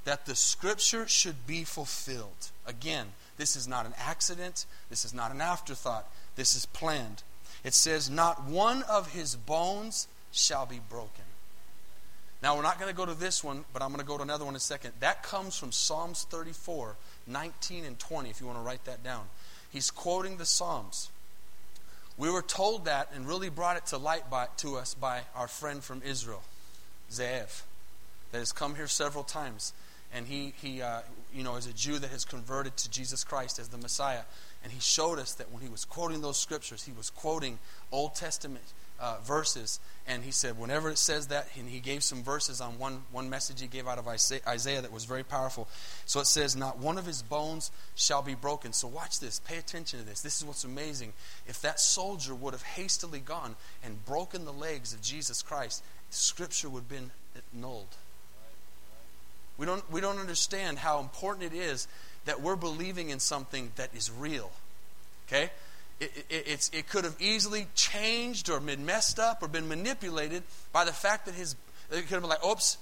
that 0.05 0.27
the 0.27 0.35
scripture 0.35 1.07
should 1.09 1.47
be 1.47 1.65
fulfilled. 1.65 2.51
Again, 2.67 3.07
this 3.39 3.57
is 3.57 3.67
not 3.67 3.87
an 3.87 3.95
accident. 3.99 4.65
This 4.89 5.05
is 5.05 5.13
not 5.13 5.33
an 5.33 5.41
afterthought. 5.41 6.09
This 6.37 6.55
is 6.55 6.67
planned. 6.67 7.23
It 7.65 7.75
says, 7.75 8.09
Not 8.09 8.45
one 8.45 8.85
of 8.85 9.13
his 9.13 9.35
bones 9.35 10.09
shall 10.33 10.67
be 10.67 10.81
broken. 10.89 11.25
Now, 12.43 12.55
we're 12.55 12.63
not 12.63 12.79
going 12.79 12.91
to 12.91 12.97
go 12.97 13.07
to 13.07 13.15
this 13.15 13.43
one, 13.43 13.65
but 13.73 13.83
I'm 13.83 13.89
going 13.89 14.01
to 14.01 14.07
go 14.07 14.17
to 14.17 14.23
another 14.23 14.45
one 14.45 14.53
in 14.53 14.57
a 14.57 14.61
second. 14.61 14.93
That 15.01 15.23
comes 15.23 15.59
from 15.59 15.73
Psalms 15.73 16.27
34, 16.31 16.95
19 17.27 17.85
and 17.85 17.99
20, 17.99 18.31
if 18.31 18.41
you 18.41 18.47
want 18.47 18.59
to 18.59 18.63
write 18.63 18.85
that 18.85 19.03
down. 19.03 19.25
He's 19.73 19.91
quoting 19.91 20.37
the 20.37 20.47
Psalms. 20.47 21.11
We 22.19 22.31
were 22.31 22.43
told 22.43 22.87
that 22.87 23.11
and 23.15 23.27
really 23.27 23.51
brought 23.51 23.77
it 23.77 23.87
to 23.87 23.99
light 23.99 24.31
by, 24.31 24.49
to 24.59 24.77
us 24.77 24.95
by 24.95 25.23
our 25.35 25.49
friend 25.49 25.85
from 25.85 26.03
Israel, 26.05 26.43
Zeev, 27.11 27.63
that 28.33 28.39
has 28.39 28.53
come 28.53 28.75
here 28.75 28.89
several 28.89 29.25
times. 29.25 29.73
And 30.15 30.27
he, 30.27 30.55
he 30.63 30.81
uh, 30.81 31.01
you 31.35 31.43
know, 31.43 31.57
is 31.57 31.67
a 31.67 31.73
Jew 31.73 31.99
that 31.99 32.11
has 32.11 32.25
converted 32.25 32.77
to 32.79 32.91
Jesus 32.91 33.23
Christ 33.23 33.59
as 33.59 33.69
the 33.69 33.77
Messiah. 33.77 34.23
And 34.65 34.73
he 34.73 34.81
showed 34.81 35.19
us 35.19 35.35
that 35.35 35.53
when 35.53 35.63
he 35.63 35.69
was 35.69 35.85
quoting 35.85 36.23
those 36.23 36.39
scriptures, 36.39 36.85
he 36.85 36.93
was 36.93 37.11
quoting 37.11 37.59
Old 37.93 38.15
Testament 38.15 38.65
uh, 39.01 39.17
verses. 39.25 39.81
And 40.07 40.23
he 40.23 40.31
said, 40.31 40.59
whenever 40.59 40.91
it 40.91 40.99
says 40.99 41.29
that, 41.29 41.49
and 41.59 41.69
he 41.69 41.81
gave 41.81 42.03
some 42.03 42.23
verses 42.23 42.61
on 42.61 42.79
one, 42.79 43.03
one 43.11 43.29
message 43.29 43.61
he 43.61 43.67
gave 43.67 43.89
out 43.89 43.99
of 43.99 44.07
Isaiah 44.07 44.83
that 44.83 44.93
was 44.93 45.05
very 45.05 45.25
powerful. 45.25 45.69
So 46.05 46.21
it 46.21 46.27
says, 46.27 46.55
Not 46.55 46.79
one 46.79 46.97
of 46.99 47.07
his 47.07 47.23
bones 47.23 47.71
shall 47.95 48.23
be 48.23 48.35
broken. 48.35 48.73
So 48.73 48.89
watch 48.89 49.21
this. 49.21 49.41
Pay 49.41 49.59
attention 49.59 49.99
to 50.01 50.05
this. 50.05 50.21
This 50.21 50.39
is 50.39 50.45
what's 50.45 50.65
amazing. 50.65 51.13
If 51.47 51.61
that 51.63 51.81
soldier 51.81 52.35
would 52.35 52.55
have 52.55 52.63
hastily 52.63 53.21
gone 53.21 53.57
and 53.85 54.05
broken 54.05 54.45
the 54.45 54.53
legs 54.53 54.93
of 54.93 55.03
Jesus 55.03 55.43
Christ, 55.43 55.83
Scripture 56.11 56.69
would 56.69 56.81
have 56.81 56.89
been 56.89 57.11
annulled. 57.55 57.97
We 59.59 59.67
don't, 59.67 59.91
we 59.91 60.01
don't 60.01 60.19
understand 60.19 60.79
how 60.79 61.01
important 61.01 61.53
it 61.53 61.57
is 61.57 61.89
that 62.27 62.43
we're 62.43 62.57
believing 62.57 63.11
in 63.11 63.21
something 63.21 63.73
that 63.77 63.91
is 63.95 64.11
real 64.11 64.51
Okay? 65.27 65.51
It, 65.99 66.27
it, 66.29 66.71
it 66.73 66.89
could 66.89 67.05
have 67.05 67.17
easily 67.21 67.69
changed 67.75 68.51
or 68.51 68.61
been 68.61 68.85
messed 68.85 69.19
up 69.19 69.43
or 69.43 69.49
been 69.49 69.67
manipulated 69.67 70.43
by 70.73 70.85
the 70.85 70.93
fact 70.93 71.27
that 71.27 71.35
his, 71.35 71.57
it 71.91 72.03
could 72.03 72.11
have 72.11 72.21
been 72.21 72.31
like, 72.31 72.45
oops, 72.45 72.77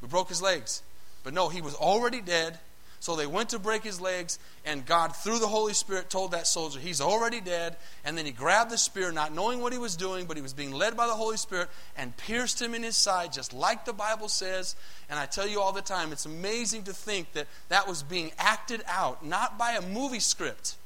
we 0.00 0.08
broke 0.08 0.28
his 0.28 0.40
legs. 0.40 0.82
But 1.24 1.34
no, 1.34 1.48
he 1.48 1.60
was 1.60 1.74
already 1.74 2.20
dead. 2.20 2.58
So 3.00 3.16
they 3.16 3.26
went 3.26 3.48
to 3.50 3.58
break 3.58 3.82
his 3.82 3.98
legs, 3.98 4.38
and 4.66 4.84
God, 4.84 5.16
through 5.16 5.38
the 5.38 5.46
Holy 5.46 5.72
Spirit, 5.72 6.10
told 6.10 6.32
that 6.32 6.46
soldier, 6.46 6.78
He's 6.78 7.00
already 7.00 7.40
dead. 7.40 7.76
And 8.04 8.16
then 8.16 8.26
he 8.26 8.30
grabbed 8.30 8.70
the 8.70 8.76
spear, 8.76 9.10
not 9.10 9.34
knowing 9.34 9.62
what 9.62 9.72
he 9.72 9.78
was 9.78 9.96
doing, 9.96 10.26
but 10.26 10.36
he 10.36 10.42
was 10.42 10.52
being 10.52 10.70
led 10.70 10.98
by 10.98 11.06
the 11.06 11.14
Holy 11.14 11.38
Spirit, 11.38 11.70
and 11.96 12.14
pierced 12.18 12.60
him 12.60 12.74
in 12.74 12.82
his 12.82 12.98
side, 12.98 13.32
just 13.32 13.54
like 13.54 13.86
the 13.86 13.94
Bible 13.94 14.28
says. 14.28 14.76
And 15.08 15.18
I 15.18 15.24
tell 15.24 15.48
you 15.48 15.62
all 15.62 15.72
the 15.72 15.80
time, 15.80 16.12
it's 16.12 16.26
amazing 16.26 16.82
to 16.84 16.92
think 16.92 17.32
that 17.32 17.46
that 17.70 17.88
was 17.88 18.02
being 18.02 18.32
acted 18.38 18.82
out, 18.86 19.24
not 19.24 19.56
by 19.56 19.72
a 19.72 19.80
movie 19.80 20.20
script, 20.20 20.76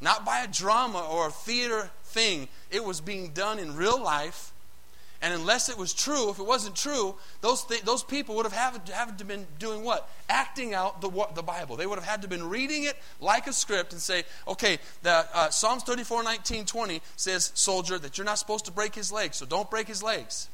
not 0.00 0.24
by 0.24 0.40
a 0.40 0.46
drama 0.46 1.00
or 1.00 1.28
a 1.28 1.30
theater 1.30 1.90
thing. 2.04 2.48
It 2.70 2.84
was 2.84 3.00
being 3.00 3.30
done 3.30 3.58
in 3.58 3.76
real 3.76 4.02
life 4.02 4.52
and 5.20 5.34
unless 5.34 5.68
it 5.68 5.76
was 5.76 5.92
true, 5.92 6.30
if 6.30 6.38
it 6.38 6.46
wasn't 6.46 6.76
true, 6.76 7.16
those, 7.40 7.64
th- 7.64 7.82
those 7.82 8.04
people 8.04 8.36
would 8.36 8.46
have 8.46 8.52
have 8.52 9.16
to 9.16 9.24
been 9.24 9.46
doing 9.58 9.82
what? 9.82 10.08
Acting 10.28 10.74
out 10.74 11.00
the, 11.00 11.10
the 11.34 11.42
Bible. 11.42 11.76
They 11.76 11.86
would 11.86 11.98
have 11.98 12.06
had 12.06 12.22
to 12.22 12.28
been 12.28 12.48
reading 12.48 12.84
it 12.84 12.96
like 13.20 13.48
a 13.48 13.52
script 13.52 13.92
and 13.92 14.00
say, 14.00 14.22
okay, 14.46 14.78
the, 15.02 15.26
uh, 15.34 15.50
Psalms 15.50 15.82
34, 15.82 16.22
19, 16.22 16.66
20 16.66 17.02
says, 17.16 17.50
soldier, 17.54 17.98
that 17.98 18.16
you're 18.16 18.24
not 18.24 18.38
supposed 18.38 18.66
to 18.66 18.72
break 18.72 18.94
his 18.94 19.10
legs, 19.10 19.38
so 19.38 19.46
don't 19.46 19.68
break 19.68 19.88
his 19.88 20.04
legs. 20.04 20.48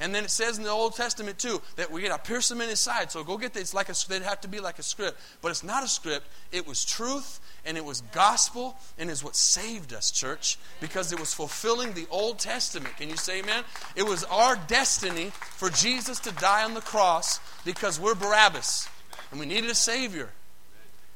And 0.00 0.14
then 0.14 0.24
it 0.24 0.30
says 0.30 0.56
in 0.56 0.64
the 0.64 0.70
Old 0.70 0.94
Testament 0.94 1.38
too 1.38 1.60
that 1.76 1.90
we 1.90 2.02
got 2.02 2.24
to 2.24 2.28
pierce 2.30 2.50
him 2.50 2.60
in 2.60 2.68
his 2.68 2.80
side. 2.80 3.10
So 3.10 3.24
go 3.24 3.36
get 3.36 3.52
this. 3.52 3.74
Like 3.74 3.88
a, 3.88 3.94
they'd 4.08 4.22
have 4.22 4.40
to 4.42 4.48
be 4.48 4.60
like 4.60 4.78
a 4.78 4.82
script, 4.82 5.20
but 5.42 5.50
it's 5.50 5.64
not 5.64 5.82
a 5.82 5.88
script. 5.88 6.26
It 6.52 6.68
was 6.68 6.84
truth, 6.84 7.40
and 7.68 7.76
it 7.76 7.84
was 7.84 8.00
gospel 8.12 8.76
and 8.98 9.10
is 9.10 9.22
what 9.22 9.36
saved 9.36 9.92
us, 9.92 10.10
church, 10.10 10.58
because 10.80 11.12
it 11.12 11.20
was 11.20 11.34
fulfilling 11.34 11.92
the 11.92 12.06
Old 12.10 12.38
Testament. 12.38 12.96
Can 12.96 13.10
you 13.10 13.16
say 13.16 13.40
amen? 13.40 13.62
It 13.94 14.04
was 14.04 14.24
our 14.24 14.56
destiny 14.56 15.30
for 15.56 15.68
Jesus 15.68 16.18
to 16.20 16.32
die 16.32 16.64
on 16.64 16.72
the 16.72 16.80
cross 16.80 17.40
because 17.66 18.00
we're 18.00 18.14
Barabbas 18.14 18.88
and 19.30 19.38
we 19.38 19.44
needed 19.44 19.68
a 19.68 19.74
Savior. 19.74 20.30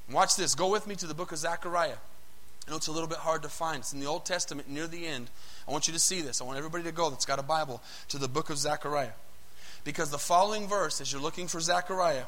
And 0.06 0.14
watch 0.14 0.36
this. 0.36 0.54
Go 0.54 0.70
with 0.70 0.86
me 0.86 0.94
to 0.96 1.06
the 1.06 1.14
book 1.14 1.32
of 1.32 1.38
Zechariah. 1.38 1.96
I 2.66 2.70
know 2.70 2.76
it's 2.76 2.86
a 2.86 2.92
little 2.92 3.08
bit 3.08 3.18
hard 3.18 3.42
to 3.44 3.48
find. 3.48 3.78
It's 3.78 3.94
in 3.94 4.00
the 4.00 4.06
Old 4.06 4.26
Testament 4.26 4.68
near 4.68 4.86
the 4.86 5.06
end. 5.06 5.30
I 5.66 5.72
want 5.72 5.86
you 5.86 5.94
to 5.94 5.98
see 5.98 6.20
this. 6.20 6.42
I 6.42 6.44
want 6.44 6.58
everybody 6.58 6.84
to 6.84 6.92
go 6.92 7.08
that's 7.08 7.24
got 7.24 7.38
a 7.38 7.42
Bible 7.42 7.82
to 8.08 8.18
the 8.18 8.28
book 8.28 8.50
of 8.50 8.58
Zechariah. 8.58 9.12
Because 9.84 10.10
the 10.10 10.18
following 10.18 10.68
verse, 10.68 11.00
as 11.00 11.10
you're 11.10 11.22
looking 11.22 11.48
for 11.48 11.60
Zechariah, 11.60 12.24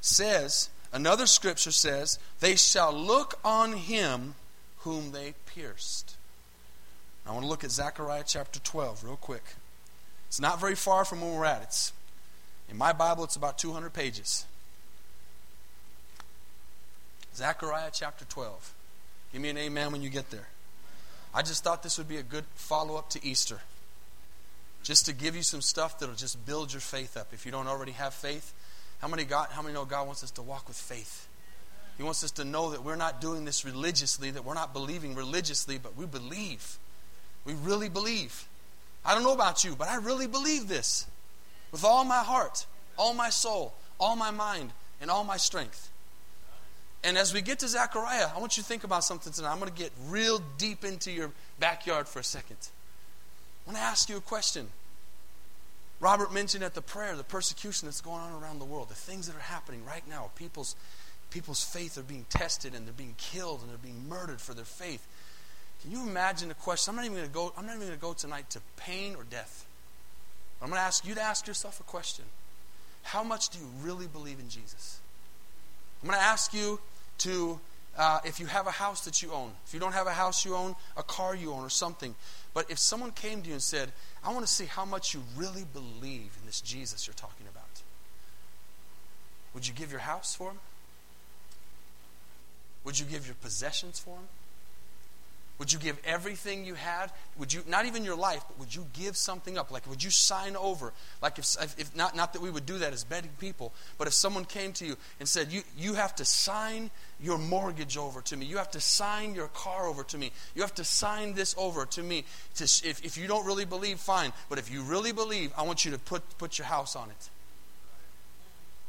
says 0.00 0.68
Another 0.92 1.26
scripture 1.26 1.70
says, 1.70 2.18
They 2.40 2.56
shall 2.56 2.92
look 2.92 3.38
on 3.44 3.72
him 3.74 4.34
whom 4.78 5.12
they 5.12 5.34
pierced. 5.46 6.16
I 7.26 7.32
want 7.32 7.44
to 7.44 7.48
look 7.48 7.64
at 7.64 7.70
Zechariah 7.70 8.24
chapter 8.26 8.58
12 8.60 9.04
real 9.04 9.16
quick. 9.16 9.44
It's 10.28 10.40
not 10.40 10.60
very 10.60 10.74
far 10.74 11.04
from 11.04 11.20
where 11.20 11.32
we're 11.32 11.44
at. 11.44 11.62
It's 11.62 11.92
in 12.68 12.76
my 12.76 12.92
Bible, 12.92 13.24
it's 13.24 13.36
about 13.36 13.58
200 13.58 13.92
pages. 13.92 14.46
Zechariah 17.34 17.90
chapter 17.92 18.24
12. 18.24 18.74
Give 19.32 19.42
me 19.42 19.48
an 19.48 19.58
amen 19.58 19.92
when 19.92 20.02
you 20.02 20.08
get 20.08 20.30
there. 20.30 20.48
I 21.32 21.42
just 21.42 21.62
thought 21.62 21.82
this 21.82 21.98
would 21.98 22.08
be 22.08 22.16
a 22.16 22.22
good 22.22 22.44
follow 22.54 22.96
up 22.96 23.10
to 23.10 23.24
Easter. 23.24 23.60
Just 24.82 25.06
to 25.06 25.12
give 25.12 25.36
you 25.36 25.42
some 25.42 25.60
stuff 25.60 25.98
that'll 25.98 26.14
just 26.14 26.44
build 26.46 26.72
your 26.72 26.80
faith 26.80 27.16
up. 27.16 27.28
If 27.32 27.46
you 27.46 27.52
don't 27.52 27.68
already 27.68 27.92
have 27.92 28.14
faith, 28.14 28.52
how 29.00 29.08
many, 29.08 29.24
God, 29.24 29.48
how 29.50 29.62
many 29.62 29.74
know 29.74 29.84
God 29.84 30.06
wants 30.06 30.22
us 30.22 30.30
to 30.32 30.42
walk 30.42 30.68
with 30.68 30.76
faith? 30.76 31.26
He 31.96 32.02
wants 32.02 32.24
us 32.24 32.30
to 32.32 32.44
know 32.44 32.70
that 32.70 32.84
we're 32.84 32.96
not 32.96 33.20
doing 33.20 33.44
this 33.44 33.64
religiously, 33.64 34.30
that 34.30 34.44
we're 34.44 34.54
not 34.54 34.72
believing 34.72 35.14
religiously, 35.14 35.78
but 35.78 35.96
we 35.96 36.06
believe. 36.06 36.78
We 37.44 37.54
really 37.54 37.88
believe. 37.88 38.46
I 39.04 39.14
don't 39.14 39.22
know 39.22 39.32
about 39.32 39.64
you, 39.64 39.74
but 39.74 39.88
I 39.88 39.96
really 39.96 40.26
believe 40.26 40.68
this 40.68 41.06
with 41.72 41.84
all 41.84 42.04
my 42.04 42.18
heart, 42.18 42.66
all 42.96 43.14
my 43.14 43.30
soul, 43.30 43.74
all 43.98 44.16
my 44.16 44.30
mind, 44.30 44.72
and 45.00 45.10
all 45.10 45.24
my 45.24 45.36
strength. 45.36 45.90
And 47.02 47.16
as 47.16 47.32
we 47.32 47.40
get 47.40 47.58
to 47.60 47.68
Zechariah, 47.68 48.28
I 48.34 48.38
want 48.38 48.56
you 48.56 48.62
to 48.62 48.68
think 48.68 48.84
about 48.84 49.04
something 49.04 49.32
tonight. 49.32 49.52
I'm 49.52 49.58
going 49.58 49.72
to 49.72 49.78
get 49.78 49.90
real 50.08 50.42
deep 50.58 50.84
into 50.84 51.10
your 51.10 51.30
backyard 51.58 52.06
for 52.08 52.18
a 52.18 52.24
second. 52.24 52.58
I 53.66 53.70
want 53.70 53.78
to 53.78 53.82
ask 53.82 54.08
you 54.10 54.18
a 54.18 54.20
question. 54.20 54.68
Robert 56.00 56.32
mentioned 56.32 56.64
at 56.64 56.74
the 56.74 56.82
prayer 56.82 57.14
the 57.14 57.22
persecution 57.22 57.86
that's 57.86 58.00
going 58.00 58.20
on 58.20 58.42
around 58.42 58.58
the 58.58 58.64
world, 58.64 58.88
the 58.88 58.94
things 58.94 59.26
that 59.26 59.36
are 59.36 59.40
happening 59.40 59.84
right 59.84 60.06
now. 60.08 60.30
People's, 60.34 60.74
people's 61.30 61.62
faith 61.62 61.98
are 61.98 62.02
being 62.02 62.24
tested 62.30 62.74
and 62.74 62.86
they're 62.86 62.94
being 62.94 63.14
killed 63.18 63.60
and 63.60 63.70
they're 63.70 63.78
being 63.78 64.08
murdered 64.08 64.40
for 64.40 64.54
their 64.54 64.64
faith. 64.64 65.06
Can 65.82 65.90
you 65.90 66.02
imagine 66.02 66.50
a 66.50 66.54
question? 66.54 66.92
I'm 66.92 66.96
not 66.96 67.04
even 67.04 67.16
going 67.18 67.28
to 67.28 67.34
go, 67.34 67.52
I'm 67.56 67.66
not 67.66 67.76
even 67.76 67.86
going 67.86 67.98
to 67.98 68.02
go 68.02 68.12
tonight 68.14 68.48
to 68.50 68.60
pain 68.76 69.14
or 69.14 69.24
death. 69.24 69.66
I'm 70.62 70.68
going 70.68 70.78
to 70.78 70.84
ask 70.84 71.06
you 71.06 71.14
to 71.14 71.22
ask 71.22 71.46
yourself 71.46 71.80
a 71.80 71.84
question. 71.84 72.24
How 73.02 73.22
much 73.22 73.48
do 73.48 73.58
you 73.58 73.66
really 73.82 74.06
believe 74.06 74.38
in 74.40 74.48
Jesus? 74.48 75.00
I'm 76.02 76.08
going 76.08 76.18
to 76.18 76.24
ask 76.24 76.52
you 76.52 76.80
to, 77.18 77.60
uh, 77.98 78.20
if 78.24 78.40
you 78.40 78.46
have 78.46 78.66
a 78.66 78.70
house 78.70 79.04
that 79.04 79.22
you 79.22 79.32
own, 79.32 79.50
if 79.66 79.74
you 79.74 79.80
don't 79.80 79.92
have 79.92 80.06
a 80.06 80.12
house 80.12 80.44
you 80.44 80.54
own, 80.54 80.74
a 80.96 81.02
car 81.02 81.34
you 81.34 81.52
own, 81.52 81.64
or 81.64 81.70
something. 81.70 82.14
But 82.54 82.70
if 82.70 82.78
someone 82.78 83.12
came 83.12 83.42
to 83.42 83.48
you 83.48 83.54
and 83.54 83.62
said, 83.62 83.92
I 84.24 84.32
want 84.32 84.46
to 84.46 84.52
see 84.52 84.66
how 84.66 84.84
much 84.84 85.14
you 85.14 85.22
really 85.36 85.64
believe 85.72 86.36
in 86.40 86.46
this 86.46 86.60
Jesus 86.60 87.06
you're 87.06 87.14
talking 87.14 87.46
about. 87.48 87.64
Would 89.54 89.66
you 89.66 89.74
give 89.74 89.90
your 89.90 90.00
house 90.00 90.34
for 90.34 90.50
him? 90.50 90.58
Would 92.84 92.98
you 92.98 93.06
give 93.06 93.26
your 93.26 93.34
possessions 93.36 93.98
for 93.98 94.16
him? 94.16 94.28
Would 95.60 95.74
you 95.74 95.78
give 95.78 95.98
everything 96.06 96.64
you 96.64 96.72
had? 96.72 97.12
Would 97.36 97.52
you 97.52 97.62
not 97.68 97.84
even 97.84 98.02
your 98.02 98.16
life, 98.16 98.42
but 98.48 98.58
would 98.58 98.74
you 98.74 98.86
give 98.94 99.14
something 99.14 99.58
up? 99.58 99.70
Like 99.70 99.86
would 99.90 100.02
you 100.02 100.08
sign 100.08 100.56
over? 100.56 100.94
Like 101.20 101.38
if, 101.38 101.54
if 101.78 101.94
not 101.94 102.16
not 102.16 102.32
that 102.32 102.40
we 102.40 102.50
would 102.50 102.64
do 102.64 102.78
that 102.78 102.94
as 102.94 103.04
betting 103.04 103.32
people, 103.38 103.74
but 103.98 104.08
if 104.08 104.14
someone 104.14 104.46
came 104.46 104.72
to 104.72 104.86
you 104.86 104.96
and 105.18 105.28
said, 105.28 105.52
"You 105.52 105.62
you 105.76 105.92
have 105.94 106.16
to 106.16 106.24
sign 106.24 106.90
your 107.20 107.36
mortgage 107.36 107.98
over 107.98 108.22
to 108.22 108.38
me. 108.38 108.46
You 108.46 108.56
have 108.56 108.70
to 108.70 108.80
sign 108.80 109.34
your 109.34 109.48
car 109.48 109.86
over 109.86 110.02
to 110.04 110.16
me. 110.16 110.32
You 110.54 110.62
have 110.62 110.74
to 110.76 110.84
sign 110.84 111.34
this 111.34 111.54
over 111.58 111.84
to 111.84 112.02
me." 112.02 112.24
To, 112.54 112.64
if 112.64 113.04
if 113.04 113.18
you 113.18 113.26
don't 113.26 113.44
really 113.44 113.66
believe, 113.66 114.00
fine. 114.00 114.32
But 114.48 114.58
if 114.58 114.70
you 114.70 114.82
really 114.82 115.12
believe, 115.12 115.52
I 115.58 115.62
want 115.64 115.84
you 115.84 115.90
to 115.90 115.98
put 115.98 116.22
put 116.38 116.56
your 116.56 116.68
house 116.68 116.96
on 116.96 117.10
it. 117.10 117.28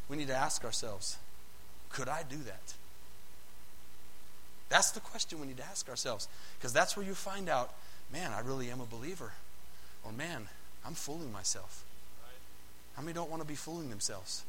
We 0.07 0.15
need 0.15 0.27
to 0.29 0.35
ask 0.35 0.63
ourselves, 0.63 1.17
could 1.89 2.07
I 2.07 2.23
do 2.23 2.37
that? 2.37 2.73
That's 4.71 4.91
the 4.91 5.01
question 5.01 5.41
we 5.41 5.47
need 5.47 5.57
to 5.57 5.65
ask 5.65 5.89
ourselves. 5.89 6.29
Because 6.57 6.71
that's 6.71 6.95
where 6.95 7.05
you 7.05 7.13
find 7.13 7.49
out, 7.49 7.73
man, 8.11 8.31
I 8.31 8.39
really 8.39 8.71
am 8.71 8.79
a 8.79 8.85
believer. 8.85 9.33
Or, 10.05 10.13
man, 10.13 10.47
I'm 10.85 10.93
fooling 10.93 11.31
myself. 11.31 11.83
How 12.95 13.01
many 13.01 13.13
don't 13.13 13.29
want 13.29 13.41
to 13.41 13.47
be 13.47 13.55
fooling 13.55 13.89
themselves? 13.89 14.43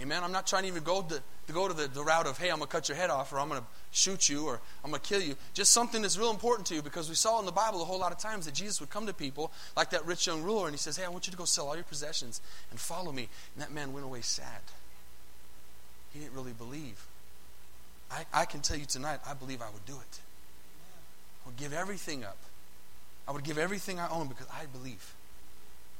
Amen. 0.00 0.22
I'm 0.22 0.32
not 0.32 0.46
trying 0.46 0.62
to 0.64 0.68
even 0.68 0.82
go 0.82 1.02
to, 1.02 1.22
to 1.46 1.52
go 1.52 1.68
to 1.68 1.74
the, 1.74 1.86
the 1.86 2.02
route 2.02 2.26
of, 2.26 2.36
hey, 2.36 2.50
I'm 2.50 2.58
going 2.58 2.68
to 2.68 2.72
cut 2.72 2.88
your 2.88 2.96
head 2.96 3.10
off, 3.10 3.32
or 3.32 3.38
I'm 3.38 3.48
going 3.48 3.60
to 3.60 3.66
shoot 3.92 4.28
you, 4.28 4.44
or 4.46 4.60
I'm 4.84 4.90
going 4.90 5.00
to 5.00 5.08
kill 5.08 5.22
you. 5.22 5.36
Just 5.54 5.72
something 5.72 6.02
that's 6.02 6.18
real 6.18 6.30
important 6.30 6.66
to 6.66 6.74
you, 6.74 6.82
because 6.82 7.08
we 7.08 7.14
saw 7.14 7.38
in 7.38 7.46
the 7.46 7.52
Bible 7.52 7.80
a 7.80 7.84
whole 7.84 7.98
lot 7.98 8.12
of 8.12 8.18
times 8.18 8.44
that 8.44 8.54
Jesus 8.54 8.80
would 8.80 8.90
come 8.90 9.06
to 9.06 9.14
people, 9.14 9.52
like 9.76 9.90
that 9.90 10.04
rich 10.04 10.26
young 10.26 10.42
ruler, 10.42 10.66
and 10.66 10.74
he 10.74 10.78
says, 10.78 10.96
hey, 10.96 11.04
I 11.04 11.08
want 11.08 11.26
you 11.26 11.30
to 11.30 11.36
go 11.36 11.44
sell 11.44 11.68
all 11.68 11.76
your 11.76 11.84
possessions 11.84 12.40
and 12.70 12.78
follow 12.78 13.10
me. 13.12 13.28
And 13.54 13.62
that 13.62 13.72
man 13.72 13.92
went 13.92 14.04
away 14.04 14.20
sad. 14.20 14.60
He 16.12 16.18
didn't 16.18 16.34
really 16.34 16.52
believe. 16.52 17.06
I, 18.14 18.24
I 18.32 18.44
can 18.44 18.60
tell 18.60 18.76
you 18.76 18.84
tonight, 18.84 19.18
I 19.26 19.34
believe 19.34 19.60
I 19.60 19.70
would 19.70 19.84
do 19.86 19.94
it. 19.94 20.20
I 21.44 21.48
would 21.48 21.56
give 21.56 21.72
everything 21.72 22.24
up. 22.24 22.36
I 23.26 23.32
would 23.32 23.42
give 23.42 23.58
everything 23.58 23.98
I 23.98 24.08
own 24.08 24.28
because 24.28 24.46
I 24.52 24.66
believe 24.66 25.14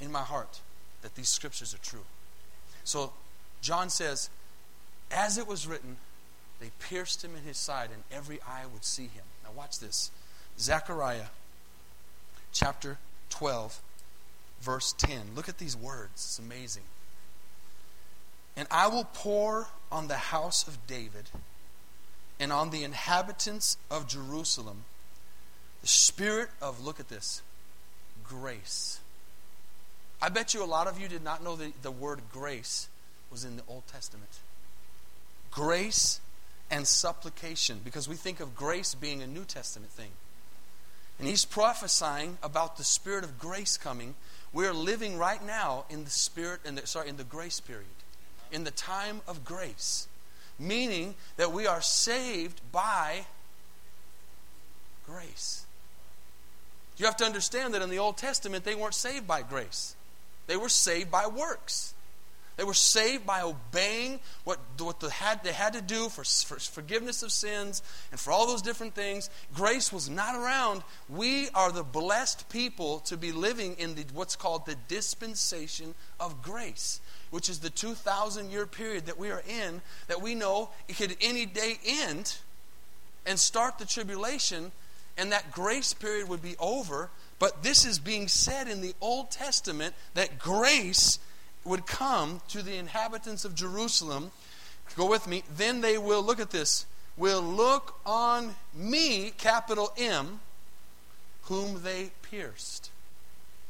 in 0.00 0.12
my 0.12 0.21
heart 0.21 0.61
that 1.02 1.16
these 1.16 1.28
scriptures 1.28 1.75
are 1.75 1.78
true. 1.78 2.04
So 2.85 3.12
John 3.62 3.90
says, 3.90 4.30
as 5.11 5.38
it 5.38 5.49
was 5.49 5.66
written, 5.66 5.97
they 6.61 6.71
pierced 6.78 7.25
him 7.25 7.35
in 7.35 7.42
his 7.42 7.56
side, 7.56 7.90
and 7.92 8.04
every 8.12 8.40
eye 8.42 8.64
would 8.73 8.85
see 8.85 9.04
him. 9.04 9.25
Now, 9.42 9.50
watch 9.56 9.80
this 9.80 10.11
Zechariah 10.59 11.26
chapter 12.52 12.99
12, 13.30 13.80
verse 14.61 14.94
10. 14.97 15.35
Look 15.35 15.49
at 15.49 15.59
these 15.59 15.76
words. 15.76 16.12
It's 16.14 16.38
amazing. 16.38 16.85
And 18.56 18.68
I 18.71 18.87
will 18.87 19.09
pour 19.12 19.66
on 19.90 20.06
the 20.06 20.14
house 20.14 20.68
of 20.68 20.87
David 20.87 21.30
and 22.38 22.53
on 22.53 22.71
the 22.71 22.85
inhabitants 22.85 23.76
of 23.91 24.09
Jerusalem 24.09 24.85
the 25.85 25.88
spirit 25.88 26.49
of, 26.62 26.83
look 26.83 26.99
at 26.99 27.11
this, 27.11 27.43
grace. 28.26 29.00
I 30.23 30.31
bet 30.31 30.55
you 30.55 30.64
a 30.64 30.67
lot 30.67 30.87
of 30.87 30.99
you 30.99 31.09
did 31.09 31.23
not 31.23 31.45
know 31.45 31.57
that 31.57 31.83
the 31.83 31.91
word 31.91 32.23
grace 32.33 32.88
was 33.31 33.45
in 33.45 33.57
the 33.57 33.62
Old 33.69 33.87
Testament. 33.87 34.31
Grace 35.50 36.21
and 36.71 36.87
supplication, 36.87 37.81
because 37.85 38.09
we 38.09 38.17
think 38.17 38.41
of 38.41 38.57
grace 38.57 38.95
being 38.95 39.21
a 39.21 39.26
New 39.26 39.45
Testament 39.45 39.93
thing. 39.93 40.12
And 41.19 41.29
he's 41.29 41.45
prophesying 41.45 42.38
about 42.43 42.79
the 42.79 42.85
spirit 42.85 43.23
of 43.23 43.38
grace 43.38 43.76
coming. 43.76 44.14
We're 44.55 44.73
living 44.73 45.19
right 45.19 45.45
now 45.45 45.85
in 45.91 46.05
the 46.05 46.11
spirit, 46.11 46.61
in 46.64 46.76
the, 46.76 46.87
sorry, 46.87 47.11
in 47.11 47.19
the 47.19 47.25
grace 47.25 47.61
period, 47.61 47.85
in 48.50 48.64
the 48.64 48.71
time 48.71 49.21
of 49.29 49.45
grace 49.45 50.09
meaning 50.59 51.15
that 51.37 51.53
we 51.53 51.67
are 51.67 51.81
saved 51.81 52.61
by 52.73 53.27
grace. 55.07 55.65
You 56.97 57.07
have 57.07 57.17
to 57.19 57.25
understand 57.25 57.75
that 57.75 57.83
in 57.83 57.91
the 57.91 57.99
Old 57.99 58.17
Testament, 58.17 58.65
they 58.65 58.75
weren't 58.75 58.95
saved 58.95 59.27
by 59.27 59.43
grace, 59.43 59.97
they 60.47 60.57
were 60.57 60.69
saved 60.69 61.11
by 61.11 61.27
works. 61.27 61.95
They 62.57 62.65
were 62.65 62.75
saved 62.75 63.27
by 63.27 63.43
obeying 63.43 64.21
what, 64.45 64.61
what 64.79 65.01
they, 65.01 65.09
had, 65.09 65.43
they 65.43 65.53
had 65.53 65.73
to 65.73 65.81
do 65.81 66.09
for, 66.09 66.23
for 66.23 66.61
forgiveness 66.61 67.23
of 67.23 67.33
sins 67.33 67.83
and 68.13 68.21
for 68.21 68.31
all 68.31 68.47
those 68.47 68.63
different 68.63 68.95
things. 68.95 69.29
Grace 69.55 69.93
was 69.93 70.09
not 70.09 70.37
around. 70.37 70.83
We 71.09 71.49
are 71.55 71.73
the 71.73 71.83
blessed 71.83 72.49
people 72.49 73.01
to 73.01 73.17
be 73.17 73.33
living 73.33 73.75
in 73.79 73.97
the, 73.97 74.05
what's 74.13 74.37
called 74.37 74.67
the 74.67 74.77
dispensation 74.87 75.95
of 76.21 76.43
grace, 76.43 77.01
which 77.35 77.49
is 77.49 77.59
the 77.59 77.69
2,000 77.69 78.53
year 78.53 78.64
period 78.64 79.07
that 79.07 79.19
we 79.19 79.29
are 79.29 79.43
in, 79.49 79.83
that 80.07 80.23
we 80.23 80.37
know 80.37 80.69
it 80.87 80.97
could 80.97 81.17
any 81.21 81.45
day 81.45 81.81
end 81.85 82.37
and 83.26 83.41
start 83.41 83.76
the 83.76 83.85
tribulation 83.85 84.71
and 85.19 85.33
that 85.33 85.50
grace 85.50 85.93
period 85.93 86.29
would 86.29 86.41
be 86.41 86.55
over. 86.61 87.11
But 87.41 87.64
this 87.64 87.85
is 87.85 87.99
being 87.99 88.29
said 88.29 88.69
in 88.69 88.83
the 88.83 88.95
Old 89.00 89.33
Testament 89.33 89.97
that 90.14 90.38
grace 90.38 91.19
would 91.64 91.88
come 91.88 92.41
to 92.50 92.62
the 92.62 92.76
inhabitants 92.76 93.45
of 93.45 93.57
Jerusalem. 93.57 94.31
Go 94.95 95.11
with 95.11 95.26
me. 95.26 95.43
Then 95.57 95.81
they 95.81 95.99
will, 95.99 96.23
look 96.23 96.38
at 96.38 96.53
this, 96.53 96.87
will 97.17 97.43
look 97.43 97.99
on 98.07 98.55
me, 98.73 99.33
capital 99.38 99.93
M, 99.99 100.38
whom 101.43 101.83
they 101.83 102.12
pierced. 102.23 102.93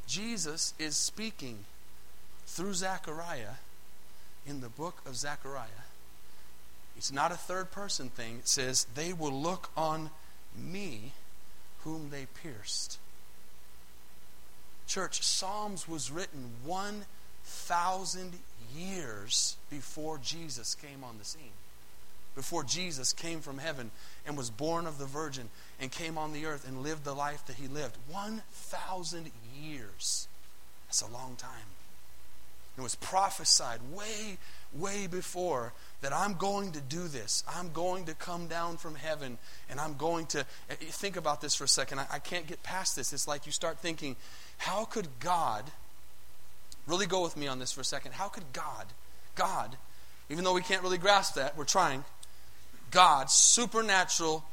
Jesus 0.07 0.75
is 0.79 0.97
speaking 0.97 1.65
through 2.55 2.73
Zechariah 2.73 3.57
in 4.47 4.61
the 4.61 4.69
book 4.69 5.03
of 5.07 5.17
Zechariah. 5.17 5.67
It's 6.97 7.11
not 7.11 7.33
a 7.33 7.37
third 7.37 7.73
person 7.73 8.11
thing. 8.11 8.37
It 8.39 8.49
says, 8.49 8.87
They 8.95 9.13
will 9.13 9.33
look 9.33 9.71
on 9.77 10.11
me 10.57 11.13
whom 11.83 12.11
they 12.11 12.27
pierced. 12.43 12.99
Church, 14.87 15.21
Psalms 15.23 15.89
was 15.89 16.13
written 16.13 16.51
1,000 16.65 18.35
years 18.77 19.57
before 19.69 20.19
Jesus 20.19 20.77
came 20.77 21.03
on 21.03 21.19
the 21.19 21.25
scene. 21.25 21.43
Before 22.37 22.63
Jesus 22.63 23.13
came 23.13 23.41
from 23.41 23.59
heaven 23.59 23.91
and 24.27 24.37
was 24.37 24.51
born 24.51 24.87
of 24.87 24.99
the 24.99 25.07
Virgin 25.07 25.49
and 25.81 25.91
came 25.91 26.17
on 26.17 26.33
the 26.33 26.47
earth 26.47 26.69
and 26.69 26.85
lived 26.85 27.05
the 27.05 27.15
life 27.15 27.45
that 27.47 27.57
he 27.57 27.67
lived. 27.67 27.97
1,000 28.09 29.33
years. 29.61 30.29
That's 30.87 31.03
a 31.03 31.13
long 31.13 31.35
time. 31.37 31.74
It 32.77 32.81
was 32.81 32.97
prophesied 32.97 33.81
way, 33.93 34.39
way 34.73 35.07
before 35.07 35.73
that 36.01 36.13
I'm 36.13 36.35
going 36.35 36.73
to 36.73 36.81
do 36.81 37.07
this. 37.07 37.45
I'm 37.49 37.71
going 37.73 38.07
to 38.07 38.15
come 38.15 38.49
down 38.49 38.77
from 38.79 38.97
heaven 38.97 39.39
and 39.71 39.79
I'm 39.79 39.95
going 39.95 40.27
to. 40.27 40.41
Eh, 40.69 40.75
think 40.81 41.17
about 41.17 41.41
this 41.41 41.55
for 41.55 41.65
a 41.65 41.69
second. 41.69 42.01
I, 42.01 42.07
I 42.13 42.19
can't 42.19 42.47
get 42.47 42.63
past 42.63 42.97
this. 42.97 43.13
It's 43.13 43.29
like 43.29 43.47
you 43.47 43.53
start 43.53 43.79
thinking, 43.79 44.17
how 44.59 44.85
could 44.85 45.09
God, 45.21 45.65
really 46.87 47.07
go 47.07 47.23
with 47.23 47.37
me 47.37 47.47
on 47.47 47.59
this 47.59 47.73
for 47.73 47.81
a 47.81 47.85
second, 47.85 48.13
how 48.13 48.29
could 48.29 48.45
God, 48.53 48.87
God, 49.35 49.77
even 50.29 50.45
though 50.45 50.55
we 50.55 50.63
can't 50.63 50.83
really 50.83 50.99
grasp 50.99 51.35
that, 51.35 51.57
we're 51.57 51.65
trying, 51.65 52.05
God, 52.91 53.31
supernatural, 53.31 54.45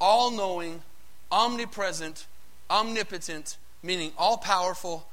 all 0.00 0.30
knowing, 0.30 0.82
omnipresent, 1.32 2.26
omnipotent, 2.70 3.56
meaning 3.82 4.12
all 4.18 4.36
powerful, 4.36 5.06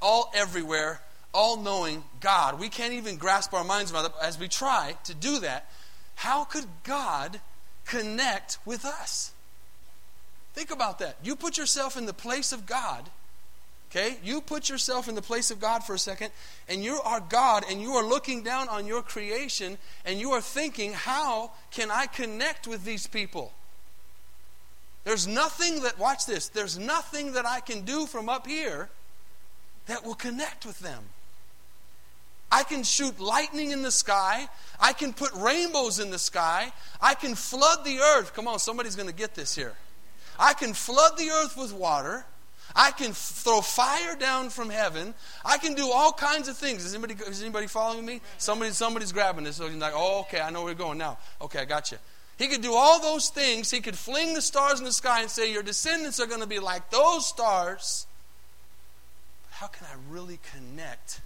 all 0.00 0.30
everywhere, 0.34 1.00
all 1.32 1.56
knowing 1.56 2.04
God. 2.20 2.58
We 2.58 2.68
can't 2.68 2.92
even 2.92 3.16
grasp 3.16 3.54
our 3.54 3.64
minds 3.64 3.92
around 3.92 4.06
it 4.06 4.12
as 4.22 4.38
we 4.38 4.48
try 4.48 4.96
to 5.04 5.14
do 5.14 5.40
that. 5.40 5.70
How 6.16 6.44
could 6.44 6.66
God 6.84 7.40
connect 7.86 8.58
with 8.64 8.84
us? 8.84 9.32
Think 10.54 10.70
about 10.70 10.98
that. 10.98 11.16
You 11.22 11.36
put 11.36 11.56
yourself 11.56 11.96
in 11.96 12.06
the 12.06 12.12
place 12.12 12.52
of 12.52 12.66
God. 12.66 13.08
Okay? 13.90 14.18
You 14.22 14.40
put 14.40 14.68
yourself 14.68 15.08
in 15.08 15.14
the 15.14 15.22
place 15.22 15.50
of 15.50 15.60
God 15.60 15.82
for 15.82 15.94
a 15.94 15.98
second, 15.98 16.30
and 16.68 16.84
you 16.84 17.00
are 17.04 17.20
God, 17.20 17.64
and 17.68 17.80
you 17.80 17.92
are 17.92 18.04
looking 18.04 18.42
down 18.42 18.68
on 18.68 18.86
your 18.86 19.02
creation, 19.02 19.78
and 20.04 20.20
you 20.20 20.30
are 20.32 20.40
thinking, 20.40 20.92
how 20.92 21.50
can 21.70 21.90
I 21.90 22.06
connect 22.06 22.68
with 22.68 22.84
these 22.84 23.06
people? 23.06 23.52
There's 25.04 25.26
nothing 25.26 25.82
that, 25.82 25.98
watch 25.98 26.26
this, 26.26 26.48
there's 26.48 26.78
nothing 26.78 27.32
that 27.32 27.46
I 27.46 27.60
can 27.60 27.82
do 27.82 28.06
from 28.06 28.28
up 28.28 28.46
here 28.46 28.90
that 29.86 30.04
will 30.04 30.14
connect 30.14 30.66
with 30.66 30.78
them. 30.80 31.04
I 32.50 32.64
can 32.64 32.82
shoot 32.82 33.20
lightning 33.20 33.70
in 33.70 33.82
the 33.82 33.92
sky. 33.92 34.48
I 34.80 34.92
can 34.92 35.12
put 35.12 35.32
rainbows 35.34 36.00
in 36.00 36.10
the 36.10 36.18
sky. 36.18 36.72
I 37.00 37.14
can 37.14 37.34
flood 37.34 37.84
the 37.84 37.98
earth. 37.98 38.34
Come 38.34 38.48
on, 38.48 38.58
somebody's 38.58 38.96
going 38.96 39.08
to 39.08 39.14
get 39.14 39.34
this 39.34 39.54
here. 39.54 39.74
I 40.38 40.54
can 40.54 40.72
flood 40.72 41.16
the 41.16 41.30
earth 41.30 41.56
with 41.56 41.72
water. 41.72 42.24
I 42.74 42.92
can 42.92 43.12
throw 43.12 43.60
fire 43.60 44.16
down 44.16 44.50
from 44.50 44.70
heaven. 44.70 45.14
I 45.44 45.58
can 45.58 45.74
do 45.74 45.90
all 45.90 46.12
kinds 46.12 46.48
of 46.48 46.56
things. 46.56 46.84
Is 46.84 46.94
anybody, 46.94 47.14
is 47.26 47.42
anybody 47.42 47.66
following 47.66 48.06
me? 48.06 48.20
Somebody, 48.38 48.70
somebody's 48.72 49.12
grabbing 49.12 49.44
this. 49.44 49.56
So 49.56 49.66
you're 49.66 49.78
like, 49.78 49.92
oh, 49.94 50.20
okay, 50.20 50.40
I 50.40 50.50
know 50.50 50.62
where 50.62 50.70
you're 50.70 50.78
going 50.78 50.98
now. 50.98 51.18
Okay, 51.40 51.60
I 51.60 51.64
got 51.64 51.90
you. 51.92 51.98
He 52.38 52.48
could 52.48 52.62
do 52.62 52.72
all 52.72 53.00
those 53.00 53.28
things. 53.28 53.70
He 53.70 53.80
could 53.80 53.96
fling 53.96 54.34
the 54.34 54.40
stars 54.40 54.78
in 54.78 54.86
the 54.86 54.92
sky 54.92 55.20
and 55.20 55.30
say, 55.30 55.52
Your 55.52 55.62
descendants 55.62 56.18
are 56.20 56.26
going 56.26 56.40
to 56.40 56.46
be 56.46 56.58
like 56.58 56.90
those 56.90 57.26
stars. 57.26 58.06
But 59.42 59.56
how 59.56 59.66
can 59.66 59.86
I 59.86 59.94
really 60.08 60.38
connect 60.54 61.20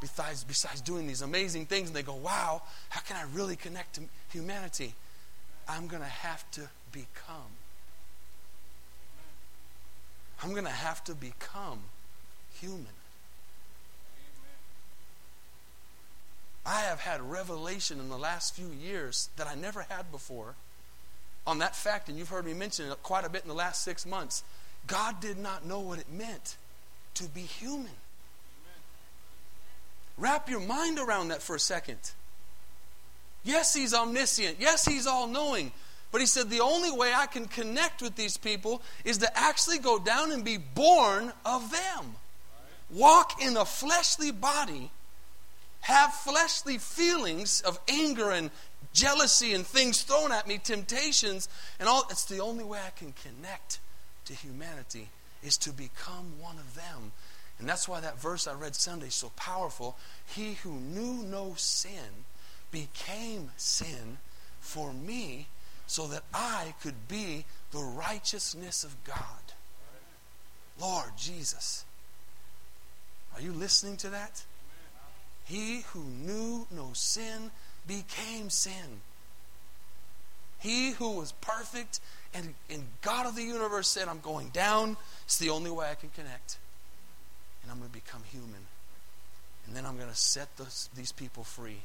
besides, 0.00 0.44
besides 0.44 0.80
doing 0.80 1.06
these 1.06 1.22
amazing 1.22 1.66
things, 1.66 1.88
and 1.88 1.96
they 1.96 2.02
go, 2.02 2.14
wow, 2.14 2.62
how 2.90 3.00
can 3.00 3.16
I 3.16 3.24
really 3.34 3.56
connect 3.56 3.94
to 3.96 4.02
humanity? 4.30 4.94
I'm 5.68 5.86
going 5.86 6.02
to 6.02 6.08
have 6.08 6.48
to 6.52 6.62
become. 6.92 7.52
I'm 10.42 10.52
going 10.52 10.64
to 10.64 10.70
have 10.70 11.02
to 11.04 11.14
become 11.14 11.80
human. 12.60 12.86
I 16.64 16.80
have 16.80 17.00
had 17.00 17.20
revelation 17.20 18.00
in 18.00 18.08
the 18.08 18.18
last 18.18 18.54
few 18.54 18.68
years 18.68 19.28
that 19.36 19.46
I 19.46 19.54
never 19.54 19.82
had 19.82 20.10
before 20.10 20.56
on 21.46 21.58
that 21.60 21.76
fact, 21.76 22.08
and 22.08 22.18
you've 22.18 22.28
heard 22.28 22.44
me 22.44 22.54
mention 22.54 22.90
it 22.90 23.02
quite 23.04 23.24
a 23.24 23.28
bit 23.28 23.42
in 23.42 23.48
the 23.48 23.54
last 23.54 23.82
six 23.82 24.04
months. 24.04 24.42
God 24.86 25.20
did 25.20 25.38
not 25.38 25.64
know 25.64 25.80
what 25.80 26.00
it 26.00 26.10
meant 26.10 26.56
to 27.14 27.24
be 27.24 27.42
human. 27.42 27.92
Wrap 30.18 30.48
your 30.48 30.60
mind 30.60 30.98
around 30.98 31.28
that 31.28 31.42
for 31.42 31.56
a 31.56 31.60
second. 31.60 31.98
Yes, 33.44 33.74
he's 33.74 33.94
omniscient. 33.94 34.56
Yes, 34.58 34.84
he's 34.84 35.06
all 35.06 35.26
knowing. 35.26 35.72
But 36.10 36.20
he 36.20 36.26
said 36.26 36.50
the 36.50 36.60
only 36.60 36.90
way 36.90 37.12
I 37.14 37.26
can 37.26 37.46
connect 37.46 38.00
with 38.00 38.16
these 38.16 38.36
people 38.36 38.82
is 39.04 39.18
to 39.18 39.38
actually 39.38 39.78
go 39.78 39.98
down 39.98 40.32
and 40.32 40.44
be 40.44 40.56
born 40.56 41.32
of 41.44 41.70
them. 41.70 42.14
Walk 42.90 43.42
in 43.42 43.56
a 43.56 43.64
fleshly 43.64 44.30
body, 44.30 44.90
have 45.80 46.12
fleshly 46.12 46.78
feelings 46.78 47.60
of 47.60 47.78
anger 47.88 48.30
and 48.30 48.50
jealousy 48.92 49.52
and 49.52 49.66
things 49.66 50.02
thrown 50.02 50.32
at 50.32 50.48
me, 50.48 50.58
temptations, 50.58 51.48
and 51.78 51.88
all. 51.88 52.06
It's 52.10 52.24
the 52.24 52.40
only 52.40 52.64
way 52.64 52.78
I 52.84 52.90
can 52.90 53.12
connect 53.12 53.80
to 54.24 54.34
humanity 54.34 55.08
is 55.42 55.58
to 55.58 55.72
become 55.72 56.40
one 56.40 56.56
of 56.58 56.74
them 56.74 57.12
and 57.58 57.68
that's 57.68 57.88
why 57.88 58.00
that 58.00 58.20
verse 58.20 58.46
I 58.46 58.54
read 58.54 58.74
Sunday 58.74 59.06
is 59.06 59.14
so 59.14 59.30
powerful. 59.36 59.96
He 60.26 60.54
who 60.54 60.72
knew 60.72 61.22
no 61.22 61.54
sin 61.56 62.24
became 62.70 63.50
sin 63.56 64.18
for 64.60 64.92
me 64.92 65.46
so 65.86 66.06
that 66.08 66.24
I 66.34 66.74
could 66.82 67.08
be 67.08 67.44
the 67.70 67.78
righteousness 67.78 68.84
of 68.84 69.02
God. 69.04 69.16
Lord 70.78 71.10
Jesus. 71.16 71.84
Are 73.34 73.40
you 73.40 73.52
listening 73.52 73.96
to 73.98 74.10
that? 74.10 74.44
He 75.44 75.82
who 75.92 76.02
knew 76.02 76.66
no 76.70 76.90
sin 76.92 77.50
became 77.86 78.50
sin. 78.50 79.00
He 80.58 80.90
who 80.92 81.12
was 81.12 81.32
perfect 81.32 82.00
and, 82.34 82.54
and 82.68 82.84
God 83.00 83.26
of 83.26 83.36
the 83.36 83.42
universe 83.42 83.88
said, 83.88 84.08
I'm 84.08 84.20
going 84.20 84.48
down. 84.50 84.96
It's 85.24 85.38
the 85.38 85.50
only 85.50 85.70
way 85.70 85.88
I 85.90 85.94
can 85.94 86.10
connect 86.10 86.58
and 87.66 87.72
I'm 87.72 87.78
going 87.78 87.90
to 87.90 87.94
become 87.94 88.22
human. 88.30 88.66
And 89.66 89.74
then 89.74 89.84
I'm 89.84 89.96
going 89.96 90.08
to 90.08 90.14
set 90.14 90.48
these 90.94 91.10
people 91.10 91.42
free 91.42 91.78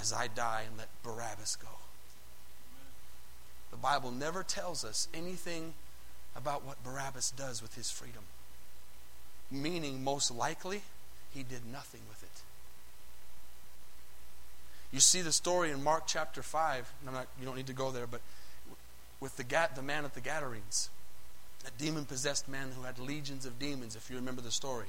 as 0.00 0.14
I 0.14 0.28
die 0.28 0.62
and 0.66 0.78
let 0.78 0.88
Barabbas 1.02 1.56
go. 1.56 1.68
The 3.70 3.76
Bible 3.76 4.10
never 4.10 4.42
tells 4.42 4.82
us 4.82 5.08
anything 5.12 5.74
about 6.34 6.64
what 6.64 6.82
Barabbas 6.82 7.32
does 7.32 7.60
with 7.60 7.74
his 7.74 7.90
freedom. 7.90 8.22
Meaning, 9.50 10.02
most 10.02 10.30
likely, 10.30 10.80
he 11.34 11.42
did 11.42 11.66
nothing 11.70 12.00
with 12.08 12.22
it. 12.22 12.42
You 14.90 15.00
see 15.00 15.20
the 15.20 15.32
story 15.32 15.70
in 15.70 15.84
Mark 15.84 16.04
chapter 16.06 16.42
5. 16.42 16.90
Not, 17.04 17.26
you 17.38 17.44
don't 17.44 17.56
need 17.56 17.66
to 17.66 17.74
go 17.74 17.90
there, 17.90 18.06
but 18.06 18.22
with 19.20 19.36
the, 19.36 19.44
the 19.74 19.82
man 19.82 20.06
at 20.06 20.14
the 20.14 20.20
Gadarenes, 20.20 20.88
a 21.66 21.70
demon 21.82 22.06
possessed 22.06 22.48
man 22.48 22.70
who 22.74 22.82
had 22.84 22.98
legions 22.98 23.44
of 23.44 23.58
demons, 23.58 23.94
if 23.94 24.08
you 24.08 24.16
remember 24.16 24.40
the 24.40 24.50
story. 24.50 24.86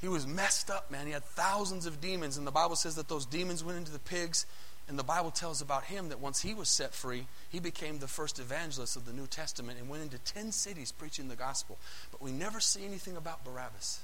He 0.00 0.08
was 0.08 0.26
messed 0.26 0.70
up, 0.70 0.90
man. 0.90 1.06
He 1.06 1.12
had 1.12 1.24
thousands 1.24 1.86
of 1.86 2.00
demons, 2.00 2.36
and 2.36 2.46
the 2.46 2.50
Bible 2.50 2.76
says 2.76 2.94
that 2.96 3.08
those 3.08 3.26
demons 3.26 3.62
went 3.62 3.78
into 3.78 3.92
the 3.92 3.98
pigs 3.98 4.46
And 4.90 4.98
the 4.98 5.04
Bible 5.04 5.30
tells 5.30 5.62
about 5.62 5.84
him 5.84 6.08
that 6.08 6.18
once 6.18 6.42
he 6.42 6.52
was 6.52 6.68
set 6.68 6.92
free, 6.92 7.26
he 7.48 7.60
became 7.60 8.00
the 8.00 8.08
first 8.08 8.40
evangelist 8.40 8.96
of 8.96 9.06
the 9.06 9.12
New 9.12 9.28
Testament 9.28 9.78
and 9.78 9.88
went 9.88 10.02
into 10.02 10.18
10 10.18 10.50
cities 10.50 10.90
preaching 10.90 11.28
the 11.28 11.36
gospel. 11.36 11.78
But 12.10 12.20
we 12.20 12.32
never 12.32 12.58
see 12.58 12.84
anything 12.84 13.16
about 13.16 13.44
Barabbas. 13.44 14.00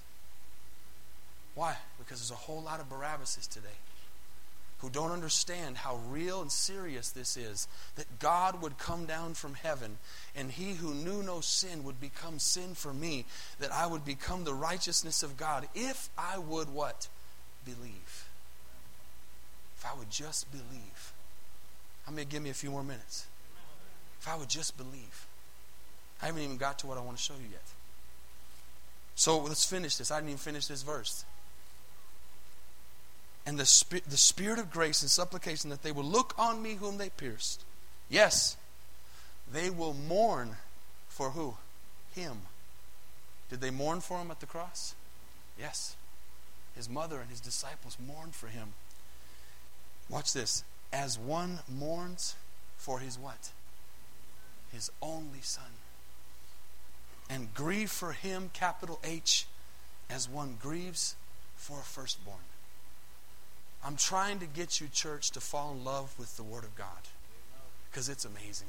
Why? 1.56 1.76
Because 1.98 2.20
there's 2.20 2.30
a 2.30 2.35
whole 2.35 2.62
lot 2.62 2.78
of 2.78 2.88
Barabbases 2.88 3.48
today 3.48 3.68
who 4.87 4.92
don't 4.92 5.11
understand 5.11 5.77
how 5.77 5.99
real 6.09 6.40
and 6.40 6.53
serious 6.53 7.11
this 7.11 7.37
is 7.37 7.66
that 7.96 8.20
God 8.20 8.62
would 8.62 8.79
come 8.79 9.05
down 9.05 9.35
from 9.35 9.55
heaven 9.55 9.99
and 10.37 10.49
he 10.49 10.75
who 10.75 10.94
knew 10.94 11.25
no 11.25 11.40
sin 11.40 11.83
would 11.83 12.01
become 12.01 12.38
sin 12.38 12.75
for 12.77 12.94
me, 12.94 13.25
that 13.59 13.72
I 13.72 13.88
would 13.88 14.05
become 14.05 14.44
the 14.44 14.55
righteousness 14.55 15.25
of 15.25 15.37
God 15.37 15.66
if 15.75 16.09
I 16.16 16.38
would 16.38 16.72
what? 16.72 17.09
Believe. 17.64 18.29
If 19.77 19.85
I 19.85 19.99
would 19.99 20.09
just 20.09 20.53
believe. 20.53 21.12
How 22.05 22.12
many 22.12 22.25
give 22.25 22.44
me 22.44 22.51
a 22.51 22.55
few 22.55 22.70
more 22.70 22.85
minutes? 22.85 23.27
If 24.20 24.29
I 24.29 24.37
would 24.37 24.49
just 24.49 24.77
believe. 24.77 25.27
I 26.22 26.27
haven't 26.27 26.42
even 26.42 26.59
got 26.59 26.79
to 26.81 26.87
what 26.87 26.96
I 26.96 27.01
want 27.01 27.16
to 27.16 27.22
show 27.22 27.35
you 27.35 27.49
yet. 27.51 27.64
So 29.16 29.40
let's 29.40 29.64
finish 29.64 29.96
this. 29.96 30.12
I 30.12 30.18
didn't 30.18 30.29
even 30.29 30.38
finish 30.38 30.68
this 30.68 30.85
verse 30.85 31.25
and 33.46 33.59
the, 33.59 34.00
the 34.09 34.16
spirit 34.16 34.59
of 34.59 34.72
grace 34.72 35.02
and 35.02 35.11
supplication 35.11 35.70
that 35.70 35.82
they 35.85 35.92
will 35.92 36.04
look 36.04 36.35
on 36.37 36.61
me 36.61 36.74
whom 36.74 36.98
they 36.98 37.11
pierced. 37.11 37.64
Yes, 38.11 38.56
they 39.50 39.70
will 39.70 39.94
mourn 39.94 40.56
for 41.09 41.30
who? 41.30 41.54
Him. 42.14 42.38
Did 43.48 43.61
they 43.61 43.70
mourn 43.70 44.00
for 44.00 44.18
him 44.18 44.32
at 44.32 44.40
the 44.40 44.46
cross? 44.46 44.96
Yes. 45.59 45.96
His 46.74 46.88
mother 46.88 47.20
and 47.20 47.30
his 47.30 47.40
disciples 47.40 47.96
mourned 48.04 48.35
for 48.35 48.48
him. 48.48 48.74
Watch 50.09 50.32
this. 50.32 50.64
As 50.92 51.18
one 51.18 51.61
mourns 51.68 52.35
for 52.76 52.98
his 52.98 53.18
what? 53.18 53.50
His 54.72 54.90
only 55.00 55.40
son. 55.42 55.64
And 57.30 57.54
grieve 57.54 57.90
for 57.90 58.12
him, 58.12 58.50
capital 58.52 59.00
H, 59.04 59.46
as 60.11 60.28
one 60.28 60.59
grieves 60.61 61.16
for 61.56 61.80
a 61.80 61.82
firstborn. 61.82 62.38
I'm 63.87 63.94
trying 63.94 64.40
to 64.40 64.46
get 64.46 64.81
you, 64.81 64.88
church, 64.88 65.31
to 65.33 65.40
fall 65.40 65.72
in 65.72 65.85
love 65.85 66.12
with 66.18 66.37
the 66.37 66.42
Word 66.42 66.64
of 66.64 66.75
God 66.75 66.88
because 67.88 68.09
it's 68.09 68.25
amazing. 68.25 68.66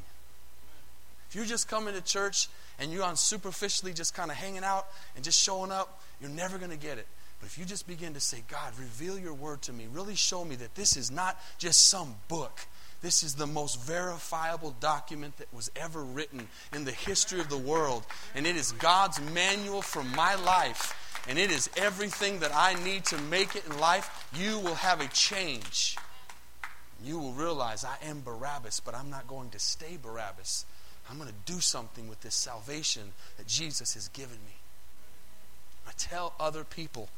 If 1.28 1.36
you're 1.36 1.44
just 1.44 1.68
coming 1.68 1.96
to 1.96 2.02
church 2.02 2.50
and 2.78 2.94
you're 2.94 3.04
on 3.04 3.16
superficially 3.16 3.94
just 3.94 4.14
kind 4.14 4.30
of 4.30 4.38
hanging 4.38 4.64
out 4.64 4.86
and 5.16 5.26
just 5.26 5.42
showing 5.42 5.72
up, 5.72 6.04
you're 6.22 6.30
never 6.30 6.60
going 6.60 6.70
to 6.70 6.78
get 6.78 7.00
it. 7.00 7.08
But 7.40 7.48
if 7.48 7.58
you 7.58 7.66
just 7.66 7.88
begin 7.88 8.14
to 8.14 8.20
say, 8.20 8.44
God, 8.48 8.74
reveal 8.78 9.18
your 9.18 9.34
word 9.34 9.64
to 9.64 9.74
me, 9.74 9.88
really 9.92 10.14
show 10.14 10.46
me 10.46 10.56
that 10.58 10.76
this 10.76 10.96
is 10.96 11.10
not 11.10 11.36
just 11.58 11.90
some 11.90 12.14
book. 12.28 12.68
This 13.02 13.24
is 13.24 13.34
the 13.34 13.48
most 13.48 13.82
verifiable 13.82 14.76
document 14.80 15.38
that 15.38 15.52
was 15.52 15.72
ever 15.76 16.04
written 16.04 16.48
in 16.74 16.86
the 16.86 16.92
history 16.92 17.40
of 17.40 17.50
the 17.50 17.58
world. 17.58 18.06
And 18.36 18.46
it 18.46 18.56
is 18.56 18.72
God's 18.74 19.20
manual 19.34 19.82
for 19.82 20.04
my 20.04 20.36
life 20.36 20.94
and 21.28 21.38
it 21.38 21.52
is 21.52 21.70
everything 21.76 22.40
that 22.40 22.52
I 22.56 22.74
need 22.84 23.06
to 23.06 23.18
make 23.18 23.56
it 23.56 23.66
in 23.66 23.78
life, 23.80 24.28
you 24.34 24.60
will 24.60 24.76
have 24.76 25.02
a 25.02 25.08
change. 25.08 25.98
You 27.04 27.20
will 27.20 27.34
realize 27.34 27.84
I 27.84 27.98
am 28.06 28.22
Barabbas, 28.22 28.80
but 28.80 28.96
I'm 28.96 29.10
not 29.10 29.28
going 29.28 29.50
to 29.52 29.60
stay 29.60 29.98
Barabbas. 30.02 30.66
I'm 31.10 31.18
going 31.18 31.30
to 31.30 31.52
do 31.52 31.60
something 31.60 32.08
with 32.08 32.22
this 32.22 32.36
salvation 32.36 33.12
that 33.38 33.48
Jesus 33.48 33.94
has 33.94 34.08
given 34.10 34.38
me. 34.46 34.56
I 35.88 35.92
tell 35.98 36.34
other 36.40 36.64
people 36.64 37.10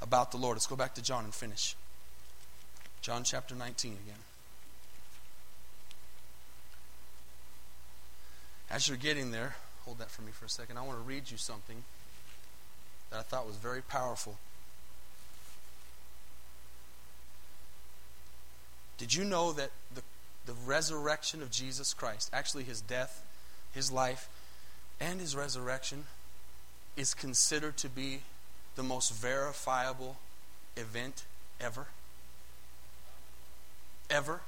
about 0.00 0.30
the 0.30 0.38
Lord. 0.38 0.56
Let's 0.56 0.66
go 0.66 0.76
back 0.76 0.94
to 0.94 1.02
John 1.02 1.24
and 1.24 1.34
finish. 1.34 1.76
John 3.00 3.24
chapter 3.24 3.54
19 3.54 3.92
again. 3.92 4.18
As 8.70 8.88
you're 8.88 8.96
getting 8.96 9.30
there, 9.30 9.56
hold 9.84 9.98
that 9.98 10.10
for 10.10 10.22
me 10.22 10.30
for 10.32 10.44
a 10.44 10.48
second. 10.48 10.78
I 10.78 10.82
want 10.82 10.98
to 10.98 11.04
read 11.04 11.30
you 11.30 11.36
something 11.38 11.84
that 13.10 13.18
I 13.18 13.22
thought 13.22 13.46
was 13.46 13.56
very 13.56 13.82
powerful. 13.82 14.38
Did 18.98 19.14
you 19.14 19.24
know 19.24 19.52
that 19.52 19.70
the, 19.94 20.02
the 20.46 20.54
resurrection 20.66 21.40
of 21.40 21.50
Jesus 21.50 21.94
Christ, 21.94 22.30
actually 22.32 22.64
his 22.64 22.80
death, 22.80 23.22
his 23.72 23.92
life, 23.92 24.28
and 25.00 25.20
his 25.20 25.36
resurrection, 25.36 26.04
is 26.96 27.14
considered 27.14 27.76
to 27.78 27.88
be 27.88 28.22
the 28.74 28.82
most 28.82 29.14
verifiable 29.14 30.16
event 30.76 31.24
ever? 31.60 31.86
Ever? 34.10 34.40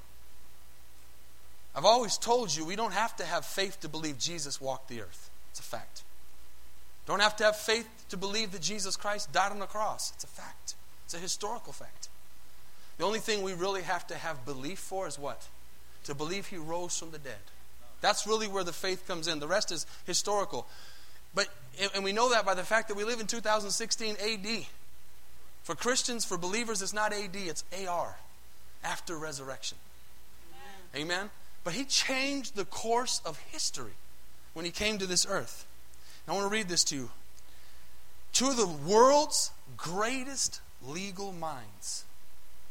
I've 1.74 1.84
always 1.84 2.18
told 2.18 2.54
you 2.54 2.64
we 2.64 2.74
don't 2.76 2.92
have 2.92 3.14
to 3.16 3.24
have 3.24 3.46
faith 3.46 3.80
to 3.82 3.88
believe 3.88 4.18
Jesus 4.18 4.60
walked 4.60 4.88
the 4.88 5.02
earth. 5.02 5.30
It's 5.50 5.60
a 5.60 5.62
fact. 5.62 6.02
Don't 7.10 7.18
have 7.18 7.34
to 7.38 7.44
have 7.44 7.56
faith 7.56 7.88
to 8.10 8.16
believe 8.16 8.52
that 8.52 8.62
Jesus 8.62 8.96
Christ 8.96 9.32
died 9.32 9.50
on 9.50 9.58
the 9.58 9.66
cross. 9.66 10.12
It's 10.14 10.22
a 10.22 10.28
fact, 10.28 10.76
it's 11.04 11.12
a 11.12 11.18
historical 11.18 11.72
fact. 11.72 12.08
The 12.98 13.04
only 13.04 13.18
thing 13.18 13.42
we 13.42 13.52
really 13.52 13.82
have 13.82 14.06
to 14.06 14.14
have 14.14 14.44
belief 14.46 14.78
for 14.78 15.08
is 15.08 15.18
what? 15.18 15.48
To 16.04 16.14
believe 16.14 16.46
he 16.46 16.56
rose 16.56 16.96
from 16.96 17.10
the 17.10 17.18
dead. 17.18 17.40
That's 18.00 18.28
really 18.28 18.46
where 18.46 18.62
the 18.62 18.72
faith 18.72 19.08
comes 19.08 19.26
in. 19.26 19.40
The 19.40 19.48
rest 19.48 19.72
is 19.72 19.86
historical. 20.06 20.68
But 21.34 21.48
and 21.92 22.04
we 22.04 22.12
know 22.12 22.30
that 22.30 22.46
by 22.46 22.54
the 22.54 22.62
fact 22.62 22.86
that 22.86 22.96
we 22.96 23.02
live 23.02 23.18
in 23.18 23.26
2016 23.26 24.14
AD. 24.14 24.66
For 25.64 25.74
Christians, 25.74 26.24
for 26.24 26.38
believers, 26.38 26.80
it's 26.80 26.94
not 26.94 27.12
AD, 27.12 27.34
it's 27.34 27.64
AR, 27.88 28.18
after 28.84 29.16
resurrection. 29.16 29.78
Amen. 30.94 31.08
Amen. 31.08 31.30
But 31.64 31.72
he 31.72 31.86
changed 31.86 32.54
the 32.54 32.66
course 32.66 33.20
of 33.24 33.36
history 33.50 33.94
when 34.52 34.64
he 34.64 34.70
came 34.70 34.98
to 34.98 35.06
this 35.06 35.26
earth. 35.28 35.66
I 36.28 36.32
want 36.32 36.44
to 36.44 36.52
read 36.52 36.68
this 36.68 36.84
to 36.84 36.94
you. 36.94 37.10
Two 38.32 38.48
of 38.48 38.56
the 38.56 38.66
world's 38.66 39.50
greatest 39.76 40.60
legal 40.86 41.32
minds. 41.32 42.04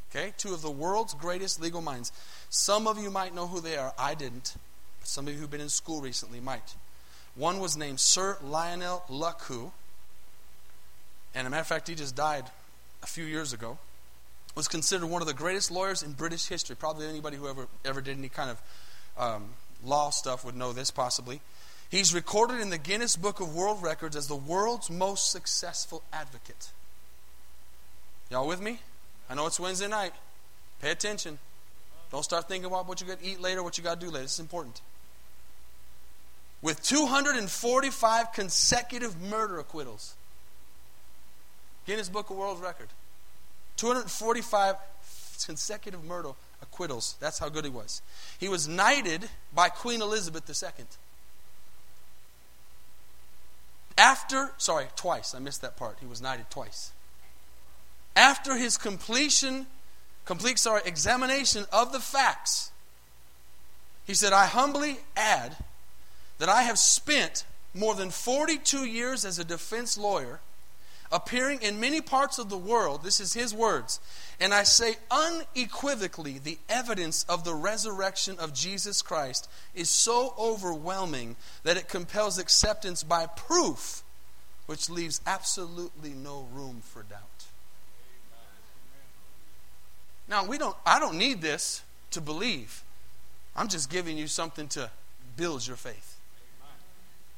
Okay? 0.09 0.33
Two 0.37 0.53
of 0.53 0.61
the 0.61 0.71
world's 0.71 1.13
greatest 1.13 1.61
legal 1.61 1.81
minds. 1.81 2.11
Some 2.49 2.87
of 2.87 3.01
you 3.01 3.11
might 3.11 3.35
know 3.35 3.47
who 3.47 3.61
they 3.61 3.77
are. 3.77 3.93
I 3.97 4.15
didn't. 4.15 4.55
But 4.99 5.07
some 5.07 5.27
of 5.27 5.33
you 5.33 5.39
who've 5.39 5.51
been 5.51 5.61
in 5.61 5.69
school 5.69 6.01
recently 6.01 6.39
might. 6.39 6.75
One 7.35 7.59
was 7.59 7.77
named 7.77 7.99
Sir 7.99 8.37
Lionel 8.41 9.03
Luckhoo. 9.09 9.71
And 11.35 11.45
a 11.45 11.49
matter 11.49 11.61
of 11.61 11.67
fact, 11.67 11.87
he 11.87 11.95
just 11.95 12.15
died 12.15 12.45
a 13.03 13.07
few 13.07 13.25
years 13.25 13.53
ago. 13.53 13.77
Was 14.55 14.67
considered 14.67 15.07
one 15.07 15.21
of 15.21 15.27
the 15.27 15.33
greatest 15.33 15.69
lawyers 15.69 16.01
in 16.01 16.13
British 16.13 16.47
history. 16.47 16.75
Probably 16.75 17.07
anybody 17.07 17.37
who 17.37 17.47
ever, 17.47 17.67
ever 17.85 18.01
did 18.01 18.17
any 18.17 18.29
kind 18.29 18.49
of 18.49 18.61
um, 19.17 19.49
law 19.85 20.09
stuff 20.09 20.43
would 20.43 20.55
know 20.55 20.73
this, 20.73 20.89
possibly. 20.89 21.39
He's 21.89 22.13
recorded 22.13 22.61
in 22.61 22.69
the 22.69 22.77
Guinness 22.77 23.15
Book 23.15 23.39
of 23.39 23.55
World 23.55 23.81
Records 23.81 24.15
as 24.15 24.27
the 24.27 24.35
world's 24.35 24.91
most 24.91 25.31
successful 25.31 26.03
advocate. 26.13 26.69
Y'all 28.29 28.47
with 28.47 28.61
me? 28.61 28.79
I 29.27 29.33
know 29.33 29.47
it's 29.47 29.59
Wednesday 29.59 29.87
night. 29.87 30.13
Pay 30.81 30.91
attention. 30.91 31.39
Don't 32.11 32.23
start 32.23 32.47
thinking 32.47 32.65
about 32.65 32.87
what 32.87 33.01
you 33.01 33.07
got 33.07 33.19
to 33.19 33.25
eat 33.25 33.41
later, 33.41 33.63
what 33.63 33.77
you 33.77 33.83
got 33.83 33.99
to 33.99 34.05
do 34.05 34.11
later. 34.11 34.25
Is 34.25 34.39
important. 34.39 34.81
With 36.61 36.83
245 36.83 38.33
consecutive 38.33 39.19
murder 39.19 39.59
acquittals. 39.59 40.13
Guinness 41.87 42.09
Book 42.09 42.29
of 42.29 42.37
World 42.37 42.61
Record. 42.61 42.89
245 43.77 44.75
consecutive 45.45 46.03
murder 46.03 46.31
acquittals. 46.61 47.15
That's 47.19 47.39
how 47.39 47.49
good 47.49 47.65
he 47.65 47.71
was. 47.71 48.01
He 48.39 48.49
was 48.49 48.67
knighted 48.67 49.29
by 49.55 49.69
Queen 49.69 50.01
Elizabeth 50.01 50.47
II. 50.47 50.85
After, 53.99 54.51
sorry, 54.57 54.87
twice. 54.95 55.35
I 55.35 55.39
missed 55.39 55.61
that 55.61 55.75
part. 55.75 55.97
He 55.99 56.05
was 56.05 56.21
knighted 56.21 56.49
twice. 56.49 56.93
After 58.15 58.55
his 58.55 58.77
completion, 58.77 59.67
complete, 60.23 60.57
sorry, 60.57 60.81
examination 60.85 61.65
of 61.69 61.91
the 61.91 61.99
facts, 61.99 62.71
he 64.05 64.13
said, 64.13 64.31
I 64.31 64.45
humbly 64.45 64.99
add 65.17 65.57
that 66.37 66.47
I 66.47 66.61
have 66.61 66.79
spent 66.79 67.43
more 67.73 67.93
than 67.93 68.09
42 68.09 68.85
years 68.85 69.25
as 69.25 69.37
a 69.37 69.43
defense 69.43 69.97
lawyer 69.97 70.39
appearing 71.11 71.61
in 71.61 71.79
many 71.79 72.01
parts 72.01 72.37
of 72.37 72.49
the 72.49 72.57
world. 72.57 73.03
This 73.03 73.19
is 73.19 73.33
his 73.33 73.53
words. 73.53 73.99
And 74.39 74.53
I 74.53 74.63
say 74.63 74.95
unequivocally, 75.09 76.39
the 76.39 76.59
evidence 76.69 77.25
of 77.27 77.43
the 77.43 77.53
resurrection 77.53 78.37
of 78.39 78.53
Jesus 78.53 79.01
Christ 79.01 79.49
is 79.73 79.89
so 79.89 80.33
overwhelming 80.37 81.35
that 81.63 81.77
it 81.77 81.89
compels 81.89 82.37
acceptance 82.37 83.03
by 83.03 83.25
proof, 83.25 84.03
which 84.65 84.89
leaves 84.89 85.21
absolutely 85.25 86.11
no 86.11 86.47
room 86.53 86.81
for 86.83 87.03
doubt. 87.03 87.21
Now, 90.27 90.45
we 90.45 90.59
don't, 90.59 90.75
I 90.85 90.99
don't 90.99 91.17
need 91.17 91.41
this 91.41 91.81
to 92.11 92.21
believe. 92.21 92.83
I'm 93.55 93.67
just 93.67 93.89
giving 93.89 94.15
you 94.15 94.27
something 94.27 94.67
to 94.69 94.91
build 95.35 95.65
your 95.65 95.75
faith. 95.75 96.18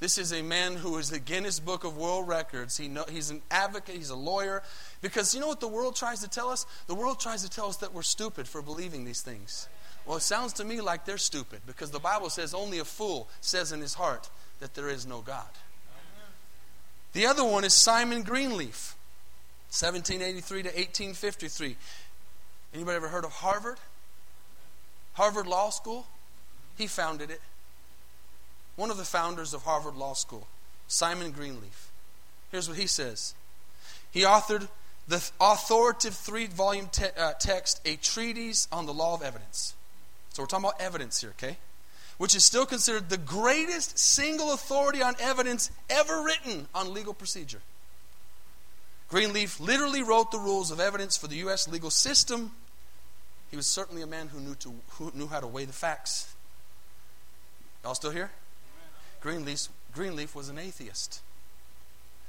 This 0.01 0.17
is 0.17 0.33
a 0.33 0.41
man 0.41 0.77
who 0.77 0.97
is 0.97 1.11
the 1.11 1.19
Guinness 1.19 1.59
Book 1.59 1.83
of 1.83 1.95
World 1.95 2.27
Records. 2.27 2.75
He 2.75 2.87
know, 2.87 3.05
he's 3.07 3.29
an 3.29 3.43
advocate, 3.51 3.93
he's 3.93 4.09
a 4.09 4.15
lawyer. 4.15 4.63
Because 4.99 5.35
you 5.35 5.39
know 5.39 5.45
what 5.45 5.59
the 5.59 5.67
world 5.67 5.95
tries 5.95 6.21
to 6.21 6.27
tell 6.27 6.49
us? 6.49 6.65
The 6.87 6.95
world 6.95 7.19
tries 7.19 7.43
to 7.43 7.49
tell 7.51 7.67
us 7.67 7.77
that 7.77 7.93
we're 7.93 8.01
stupid 8.01 8.47
for 8.47 8.63
believing 8.63 9.05
these 9.05 9.21
things. 9.21 9.69
Well, 10.07 10.17
it 10.17 10.21
sounds 10.21 10.53
to 10.53 10.65
me 10.65 10.81
like 10.81 11.05
they're 11.05 11.19
stupid 11.19 11.59
because 11.67 11.91
the 11.91 11.99
Bible 11.99 12.31
says 12.31 12.55
only 12.55 12.79
a 12.79 12.83
fool 12.83 13.29
says 13.41 13.71
in 13.71 13.79
his 13.79 13.93
heart 13.93 14.27
that 14.59 14.73
there 14.73 14.89
is 14.89 15.05
no 15.05 15.21
God. 15.21 15.45
The 17.13 17.27
other 17.27 17.43
one 17.43 17.63
is 17.63 17.73
Simon 17.75 18.23
Greenleaf, 18.23 18.95
1783 19.69 20.63
to 20.63 20.69
1853. 20.69 21.75
Anybody 22.73 22.95
ever 22.95 23.09
heard 23.09 23.25
of 23.25 23.33
Harvard? 23.33 23.77
Harvard 25.13 25.45
Law 25.45 25.69
School? 25.69 26.07
He 26.75 26.87
founded 26.87 27.29
it. 27.29 27.41
One 28.75 28.91
of 28.91 28.97
the 28.97 29.03
founders 29.03 29.53
of 29.53 29.63
Harvard 29.63 29.95
Law 29.95 30.13
School, 30.13 30.47
Simon 30.87 31.31
Greenleaf. 31.31 31.91
Here's 32.51 32.67
what 32.67 32.77
he 32.77 32.87
says 32.87 33.33
He 34.11 34.21
authored 34.21 34.67
the 35.07 35.29
authoritative 35.39 36.15
three 36.15 36.47
volume 36.47 36.87
te- 36.91 37.05
uh, 37.17 37.33
text, 37.39 37.81
A 37.85 37.95
Treatise 37.97 38.67
on 38.71 38.85
the 38.85 38.93
Law 38.93 39.13
of 39.13 39.21
Evidence. 39.21 39.75
So 40.29 40.43
we're 40.43 40.47
talking 40.47 40.65
about 40.65 40.79
evidence 40.81 41.19
here, 41.21 41.31
okay? 41.31 41.57
Which 42.17 42.35
is 42.35 42.45
still 42.45 42.65
considered 42.65 43.09
the 43.09 43.17
greatest 43.17 43.97
single 43.97 44.53
authority 44.53 45.01
on 45.01 45.15
evidence 45.19 45.71
ever 45.89 46.23
written 46.23 46.67
on 46.73 46.93
legal 46.93 47.13
procedure. 47.13 47.61
Greenleaf 49.09 49.59
literally 49.59 50.03
wrote 50.03 50.31
the 50.31 50.39
rules 50.39 50.71
of 50.71 50.79
evidence 50.79 51.17
for 51.17 51.27
the 51.27 51.35
U.S. 51.37 51.67
legal 51.67 51.89
system. 51.89 52.51
He 53.49 53.57
was 53.57 53.67
certainly 53.67 54.01
a 54.01 54.07
man 54.07 54.29
who 54.29 54.39
knew, 54.39 54.55
to, 54.55 54.73
who 54.91 55.11
knew 55.13 55.27
how 55.27 55.41
to 55.41 55.47
weigh 55.47 55.65
the 55.65 55.73
facts. 55.73 56.33
Y'all 57.83 57.95
still 57.95 58.11
here? 58.11 58.31
Greenleaf, 59.21 59.67
Greenleaf 59.93 60.35
was 60.35 60.49
an 60.49 60.57
atheist. 60.57 61.21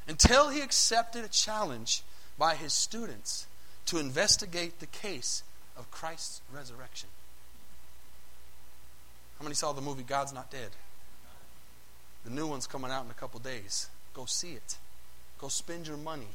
Until 0.06 0.50
he 0.50 0.60
accepted 0.60 1.24
a 1.24 1.28
challenge 1.28 2.02
by 2.38 2.54
his 2.54 2.72
students 2.72 3.46
to 3.86 3.98
investigate 3.98 4.80
the 4.80 4.86
case 4.86 5.42
of 5.76 5.90
Christ's 5.90 6.40
resurrection. 6.52 7.08
How 9.38 9.44
many 9.44 9.54
saw 9.54 9.72
the 9.72 9.80
movie 9.80 10.02
God's 10.02 10.32
Not 10.32 10.50
Dead? 10.50 10.70
The 12.24 12.30
new 12.30 12.46
one's 12.46 12.66
coming 12.66 12.90
out 12.90 13.04
in 13.04 13.10
a 13.10 13.14
couple 13.14 13.40
days. 13.40 13.88
Go 14.14 14.26
see 14.26 14.52
it. 14.52 14.76
Go 15.38 15.48
spend 15.48 15.88
your 15.88 15.96
money. 15.96 16.28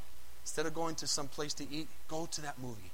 Instead 0.43 0.65
of 0.65 0.73
going 0.73 0.95
to 0.95 1.07
some 1.07 1.27
place 1.27 1.53
to 1.55 1.65
eat, 1.71 1.87
go 2.07 2.27
to 2.31 2.41
that 2.41 2.59
movie. 2.59 2.91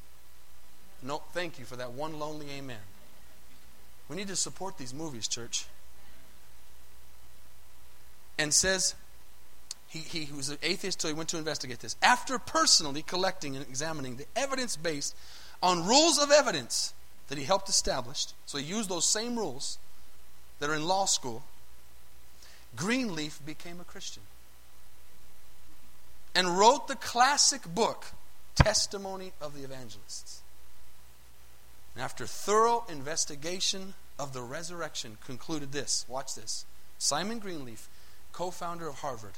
No, 1.02 1.21
thank 1.34 1.60
you 1.60 1.65
for 1.65 1.76
that 1.76 1.93
one 1.93 2.19
lonely 2.19 2.47
amen. 2.52 2.78
We 4.10 4.15
need 4.15 4.28
to 4.28 4.36
support 4.36 4.78
these 4.78 4.93
movies, 4.93 5.28
church. 5.28 5.65
And 8.38 8.54
says 8.54 8.96
he, 9.88 10.00
he, 10.00 10.34
was 10.34 10.50
an 10.50 10.58
atheist 10.63 11.00
till 11.00 11.10
he 11.10 11.13
went 11.13 11.30
to 11.30 11.38
investigate 11.38 11.80
this. 11.80 11.96
After 12.02 12.39
personally 12.39 13.04
collecting 13.04 13.56
and 13.56 13.65
examining 13.67 14.15
the 14.15 14.26
evidence 14.36 14.76
based 14.76 15.15
on 15.62 15.86
rules 15.86 16.17
of 16.17 16.32
evidence 16.32 16.93
that 17.28 17.38
he 17.38 17.43
helped 17.43 17.69
establish, 17.69 18.28
so 18.46 18.58
he 18.58 18.63
used 18.65 18.89
those 18.89 19.06
same 19.06 19.38
rules 19.38 19.78
that 20.60 20.69
are 20.69 20.76
in 20.76 20.88
law 20.88 21.06
school, 21.06 21.43
Greenleaf 22.76 23.39
became 23.46 23.80
a 23.80 23.84
Christian 23.84 24.24
and 26.36 26.58
wrote 26.58 26.88
the 26.88 26.96
classic 26.96 27.62
book, 27.63 28.08
Testimony 28.56 29.34
of 29.41 29.56
the 29.56 29.63
Evangelists. 29.63 30.41
And 31.96 32.04
after 32.04 32.26
thorough 32.26 32.86
investigation 32.89 33.93
of 34.17 34.34
the 34.34 34.41
resurrection, 34.41 35.17
concluded 35.26 35.72
this 35.72 36.06
watch 36.08 36.36
this. 36.36 36.65
Simon 36.98 37.39
Greenleaf, 37.39 37.89
co 38.34 38.52
founder 38.52 38.88
of 38.88 38.96
Harvard, 38.96 39.38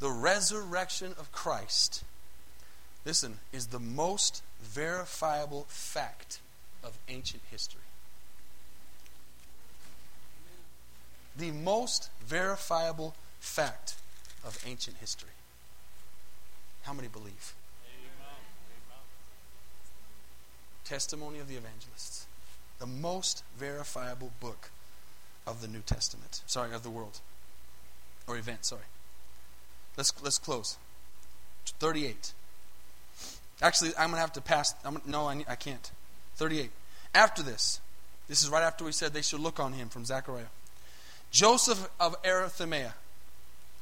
the 0.00 0.10
resurrection 0.10 1.14
of 1.18 1.32
Christ, 1.32 2.04
listen, 3.06 3.38
is 3.52 3.68
the 3.68 3.80
most 3.80 4.42
verifiable 4.60 5.64
fact 5.68 6.40
of 6.82 6.98
ancient 7.08 7.42
history. 7.50 7.80
the 11.36 11.50
most 11.50 12.10
verifiable 12.24 13.14
fact 13.40 13.94
of 14.44 14.58
ancient 14.66 14.96
history. 14.98 15.30
How 16.82 16.92
many 16.92 17.08
believe? 17.08 17.54
Testimony 20.84 21.38
of 21.38 21.48
the 21.48 21.54
Evangelists. 21.54 22.26
The 22.78 22.86
most 22.86 23.42
verifiable 23.58 24.32
book 24.40 24.70
of 25.46 25.62
the 25.62 25.68
New 25.68 25.80
Testament. 25.80 26.42
Sorry, 26.46 26.74
of 26.74 26.82
the 26.82 26.90
world. 26.90 27.20
Or 28.26 28.36
event, 28.36 28.64
sorry. 28.64 28.82
Let's, 29.96 30.12
let's 30.22 30.38
close. 30.38 30.76
38. 31.78 32.32
Actually, 33.62 33.90
I'm 33.98 34.08
going 34.08 34.14
to 34.14 34.20
have 34.20 34.32
to 34.32 34.40
pass. 34.40 34.74
I'm, 34.84 35.00
no, 35.06 35.28
I, 35.28 35.44
I 35.48 35.54
can't. 35.54 35.90
38. 36.36 36.70
After 37.14 37.42
this, 37.42 37.80
this 38.28 38.42
is 38.42 38.48
right 38.48 38.62
after 38.62 38.84
we 38.84 38.92
said 38.92 39.12
they 39.12 39.22
should 39.22 39.40
look 39.40 39.60
on 39.60 39.72
him 39.72 39.88
from 39.88 40.04
Zechariah. 40.04 40.46
Joseph 41.30 41.88
of 42.00 42.16
Arimathea, 42.24 42.94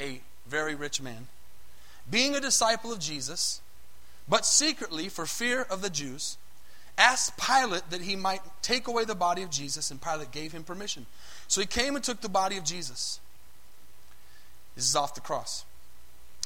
a 0.01 0.21
very 0.47 0.75
rich 0.75 1.01
man, 1.01 1.29
being 2.11 2.35
a 2.35 2.41
disciple 2.41 2.93
of 2.93 2.99
Jesus, 2.99 3.61
but 4.29 4.45
secretly 4.45 5.09
for 5.09 5.27
fear 5.27 5.63
of 5.63 5.83
the 5.83 5.91
Jews, 5.91 6.37
asked 6.99 7.39
Pilate 7.39 7.91
that 7.91 8.03
he 8.03 8.17
might 8.17 8.41
take 8.63 8.87
away 8.89 9.05
the 9.05 9.15
body 9.15 9.43
of 9.43 9.51
Jesus, 9.51 9.91
and 9.91 10.01
Pilate 10.01 10.31
gave 10.31 10.53
him 10.53 10.65
permission. 10.65 11.07
So 11.49 11.61
he 11.61 11.67
came 11.67 11.95
and 11.95 12.05
took 12.05 12.21
the 12.21 12.29
body 12.29 12.57
of 12.57 12.65
Jesus. 12.65 13.21
This 14.75 14.89
is 14.89 14.97
off 14.97 15.15
the 15.15 15.21
cross. 15.21 15.65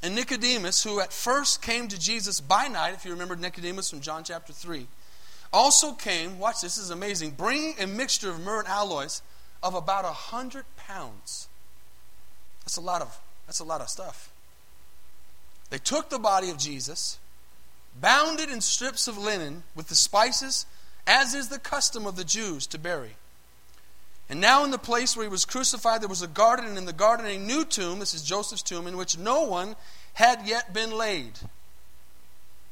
And 0.03 0.15
Nicodemus, 0.15 0.83
who 0.83 1.01
at 1.01 1.13
first 1.13 1.63
came 1.63 1.89
to 1.89 1.99
Jesus 1.99 2.41
by 2.41 2.69
night, 2.69 2.95
if 2.95 3.05
you 3.05 3.13
remember 3.13 3.37
Nicodemus 3.37 3.91
from 3.91 4.01
John 4.01 4.25
chapter 4.25 4.53
3, 4.53 4.87
also 5.53 5.93
came, 5.93 6.39
watch 6.39 6.61
this, 6.61 6.77
this 6.77 6.85
is 6.85 6.91
amazing, 6.91 7.31
bringing 7.31 7.75
a 7.81 7.87
mixture 7.87 8.31
of 8.31 8.41
myrrh 8.41 8.61
and 8.61 8.69
aloes 8.69 9.23
of 9.63 9.75
about 9.75 10.05
a 10.05 10.13
hundred 10.13 10.65
pounds. 10.77 11.49
That's 12.61 12.77
a 12.77 12.81
lot 12.81 13.01
of 13.01 13.19
that's 13.47 13.61
a 13.61 13.65
lot 13.65 13.81
of 13.81 13.89
stuff. 13.89 14.31
They 15.71 15.79
took 15.79 16.11
the 16.11 16.19
body 16.19 16.51
of 16.51 16.59
Jesus, 16.59 17.19
bound 18.01 18.41
it 18.41 18.51
in 18.51 18.61
strips 18.61 19.09
of 19.09 19.17
linen 19.17 19.63
with 19.75 19.89
the 19.89 19.95
spices, 19.95 20.67
as 21.07 21.33
is 21.33 21.49
the 21.49 21.59
custom 21.59 22.07
of 22.07 22.17
the 22.17 22.25
Jews 22.25 22.67
to 22.69 22.79
bury. 22.79 23.17
And 24.29 24.41
now, 24.41 24.65
in 24.65 24.73
the 24.73 24.79
place 24.79 25.17
where 25.17 25.25
he 25.25 25.31
was 25.31 25.45
crucified, 25.45 26.01
there 26.01 26.09
was 26.09 26.23
a 26.23 26.27
garden, 26.27 26.67
and 26.67 26.77
in 26.77 26.85
the 26.85 26.93
garden, 26.93 27.27
a 27.27 27.39
new 27.39 27.65
tomb. 27.65 28.01
This 28.01 28.13
is 28.13 28.23
Joseph's 28.23 28.63
tomb, 28.63 28.87
in 28.87 28.97
which 28.97 29.17
no 29.17 29.43
one 29.43 29.77
had 30.15 30.47
yet 30.47 30.75
been 30.75 30.91
laid. 30.91 31.33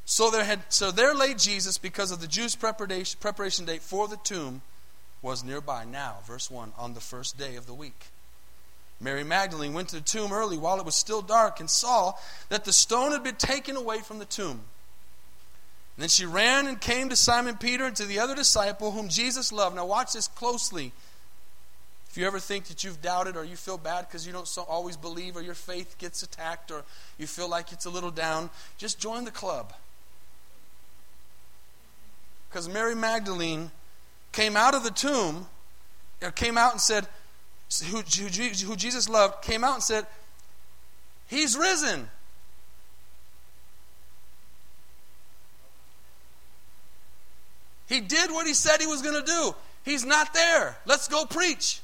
So 0.05 0.31
there, 0.31 0.45
had, 0.45 0.61
so 0.69 0.90
there 0.90 1.14
lay 1.14 1.35
Jesus 1.35 1.79
because 1.79 2.11
of 2.11 2.21
the 2.21 2.27
Jews' 2.27 2.57
preparation, 2.57 3.19
preparation 3.21 3.64
date 3.64 3.83
for 3.83 4.09
the 4.09 4.19
tomb 4.19 4.62
was 5.23 5.45
nearby. 5.45 5.85
Now, 5.85 6.19
verse 6.27 6.51
1 6.51 6.73
on 6.77 6.95
the 6.95 7.01
first 7.01 7.38
day 7.38 7.57
of 7.57 7.67
the 7.67 7.75
week. 7.75 8.07
Mary 9.01 9.25
Magdalene 9.25 9.73
went 9.73 9.88
to 9.88 9.97
the 9.97 10.03
tomb 10.03 10.33
early 10.33 10.59
while 10.59 10.79
it 10.79 10.87
was 10.87 10.95
still 10.95 11.23
dark 11.23 11.61
and 11.61 11.69
saw 11.71 12.14
that 12.49 12.64
the 12.64 12.73
stone 12.73 13.12
had 13.12 13.25
been 13.25 13.37
taken 13.37 13.77
away 13.77 14.01
from 14.01 14.19
the 14.19 14.25
tomb. 14.25 14.61
And 15.97 16.03
then 16.03 16.09
she 16.09 16.27
ran 16.27 16.67
and 16.67 16.81
came 16.81 17.09
to 17.09 17.17
Simon 17.17 17.57
Peter 17.57 17.85
and 17.85 17.97
to 17.97 18.05
the 18.05 18.19
other 18.19 18.35
disciple 18.35 18.90
whom 18.90 19.09
Jesus 19.09 19.53
loved. 19.53 19.77
Now, 19.77 19.87
watch 19.87 20.12
this 20.12 20.29
closely. 20.29 20.93
If 22.14 22.18
you 22.18 22.29
ever 22.29 22.38
think 22.38 22.66
that 22.66 22.85
you've 22.85 23.03
doubted 23.03 23.37
or 23.37 23.42
you 23.42 23.57
feel 23.57 23.77
bad 23.77 24.07
because 24.07 24.24
you 24.24 24.33
don't 24.33 24.46
so 24.46 24.62
always 24.62 24.96
believe 24.96 25.37
or 25.37 25.42
your 25.42 25.57
faith 25.57 25.98
gets 25.98 26.22
attacked 26.22 26.70
or 26.70 26.85
you 27.18 27.27
feel 27.27 27.50
like 27.50 27.72
it's 27.72 27.87
a 27.87 27.90
little 27.90 28.12
down, 28.12 28.50
just 28.79 29.00
join 29.00 29.24
the 29.24 29.33
club. 29.33 29.72
Because 32.48 32.68
Mary 32.68 32.94
Magdalene 32.94 33.72
came 34.31 34.57
out 34.57 34.77
of 34.77 34.85
the 34.85 34.92
tomb, 34.92 35.48
or 36.22 36.31
came 36.31 36.57
out 36.57 36.70
and 36.70 36.81
said, 36.81 37.09
who, 37.90 37.96
who, 37.96 38.29
who 38.29 38.77
Jesus 38.77 39.09
loved, 39.09 39.42
came 39.42 39.64
out 39.64 39.74
and 39.74 39.83
said, 39.83 40.07
He's 41.27 41.59
risen. 41.59 42.09
He 47.88 48.00
did 48.00 48.31
what 48.31 48.46
he 48.46 48.55
said 48.55 48.81
he 48.81 48.87
was 48.87 49.03
going 49.03 49.20
to 49.20 49.27
do. 49.27 49.57
He's 49.85 50.05
not 50.05 50.33
there. 50.33 50.77
Let's 50.87 51.09
go 51.09 51.24
preach. 51.24 51.81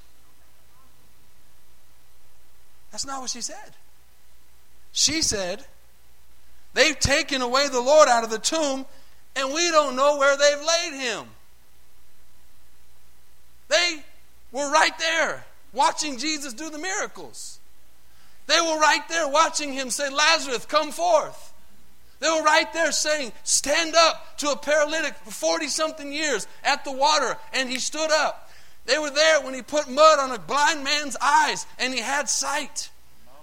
That's 2.91 3.07
not 3.07 3.21
what 3.21 3.31
she 3.31 3.41
said. 3.41 3.75
She 4.93 5.23
said, 5.23 5.65
They've 6.75 6.99
taken 6.99 7.43
away 7.43 7.69
the 7.69 7.81
Lord 7.81 8.09
out 8.09 8.25
of 8.25 8.31
the 8.31 8.39
tomb, 8.39 8.87
and 9.37 9.53
we 9.53 9.71
don't 9.71 9.97
know 9.97 10.19
where 10.19 10.37
they've 10.37 10.67
laid 10.67 11.01
him. 11.01 11.27
They 13.69 14.05
were 14.53 14.71
right 14.71 14.97
there 14.99 15.45
watching 15.73 16.19
Jesus 16.19 16.53
do 16.53 16.71
the 16.71 16.79
miracles. 16.79 17.59
They 18.47 18.61
were 18.61 18.79
right 18.79 19.09
there 19.09 19.29
watching 19.29 19.73
him 19.73 19.91
say, 19.91 20.11
Lazarus, 20.11 20.67
come 20.67 20.91
forth. 20.91 21.53
They 22.19 22.29
were 22.29 22.43
right 22.43 22.71
there 22.73 22.93
saying, 22.93 23.33
Stand 23.45 23.95
up 23.95 24.39
to 24.39 24.51
a 24.51 24.57
paralytic 24.57 25.15
for 25.25 25.31
40 25.31 25.69
something 25.69 26.13
years 26.13 26.47
at 26.65 26.85
the 26.85 26.93
water, 26.93 27.37
and 27.53 27.69
he 27.69 27.79
stood 27.79 28.11
up. 28.11 28.50
They 28.87 28.99
were 28.99 29.11
there 29.11 29.41
when 29.43 29.55
he 29.55 29.63
put 29.63 29.89
mud 29.89 30.19
on 30.19 30.33
a 30.33 30.39
blind 30.39 30.83
man's 30.85 31.17
eyes 31.21 31.67
and 31.79 31.95
he 31.95 32.01
had 32.01 32.29
sight. 32.29 32.91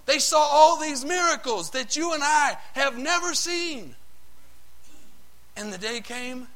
They 0.06 0.20
saw 0.20 0.40
all 0.40 0.80
these 0.80 1.06
miracles 1.06 1.72
that 1.72 1.96
you 1.96 2.14
and 2.14 2.24
I 2.24 2.58
have 2.74 2.98
never 2.98 3.34
seen. 3.34 3.96
And 5.56 5.74
the 5.74 5.78
day 5.78 6.02
came, 6.02 6.48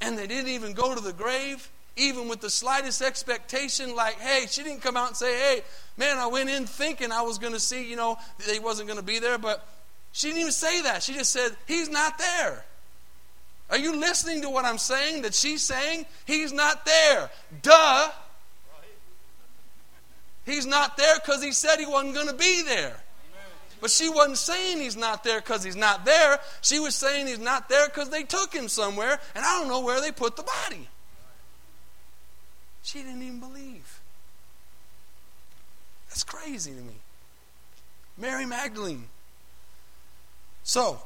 and 0.00 0.16
they 0.16 0.26
didn't 0.26 0.50
even 0.50 0.74
go 0.74 0.94
to 0.94 1.00
the 1.00 1.12
grave 1.12 1.70
even 2.00 2.28
with 2.28 2.40
the 2.40 2.50
slightest 2.50 3.02
expectation, 3.02 3.94
like, 3.94 4.18
hey, 4.18 4.46
she 4.48 4.62
didn't 4.62 4.80
come 4.80 4.96
out 4.96 5.08
and 5.08 5.16
say, 5.16 5.36
hey, 5.36 5.62
man, 5.96 6.18
I 6.18 6.26
went 6.26 6.48
in 6.48 6.66
thinking 6.66 7.12
I 7.12 7.22
was 7.22 7.38
going 7.38 7.52
to 7.52 7.60
see, 7.60 7.88
you 7.88 7.96
know, 7.96 8.16
he 8.50 8.58
wasn't 8.58 8.88
going 8.88 8.98
to 8.98 9.04
be 9.04 9.18
there, 9.18 9.38
but 9.38 9.66
she 10.12 10.28
didn't 10.28 10.40
even 10.40 10.52
say 10.52 10.82
that. 10.82 11.02
She 11.02 11.14
just 11.14 11.32
said, 11.32 11.50
he's 11.66 11.88
not 11.88 12.18
there. 12.18 12.64
Are 13.70 13.78
you 13.78 13.96
listening 13.96 14.42
to 14.42 14.50
what 14.50 14.64
I'm 14.64 14.78
saying? 14.78 15.22
That 15.22 15.34
she's 15.34 15.62
saying 15.62 16.06
he's 16.24 16.52
not 16.52 16.84
there. 16.84 17.30
Duh. 17.62 18.10
He's 20.44 20.66
not 20.66 20.96
there 20.96 21.14
because 21.16 21.42
he 21.42 21.52
said 21.52 21.78
he 21.78 21.86
wasn't 21.86 22.14
going 22.14 22.26
to 22.26 22.34
be 22.34 22.62
there. 22.62 22.96
But 23.80 23.90
she 23.90 24.08
wasn't 24.08 24.38
saying 24.38 24.78
he's 24.78 24.96
not 24.96 25.24
there 25.24 25.40
because 25.40 25.64
he's 25.64 25.76
not 25.76 26.04
there. 26.04 26.38
She 26.60 26.80
was 26.80 26.94
saying 26.94 27.28
he's 27.28 27.38
not 27.38 27.68
there 27.68 27.86
because 27.86 28.10
they 28.10 28.24
took 28.24 28.52
him 28.52 28.68
somewhere, 28.68 29.18
and 29.34 29.44
I 29.44 29.58
don't 29.58 29.68
know 29.68 29.80
where 29.80 30.00
they 30.00 30.12
put 30.12 30.36
the 30.36 30.42
body. 30.42 30.88
She 32.82 32.98
didn't 32.98 33.22
even 33.22 33.40
believe. 33.40 34.00
That's 36.08 36.24
crazy 36.24 36.72
to 36.72 36.80
me. 36.80 36.94
Mary 38.18 38.44
Magdalene. 38.44 39.06
So, 40.62 41.00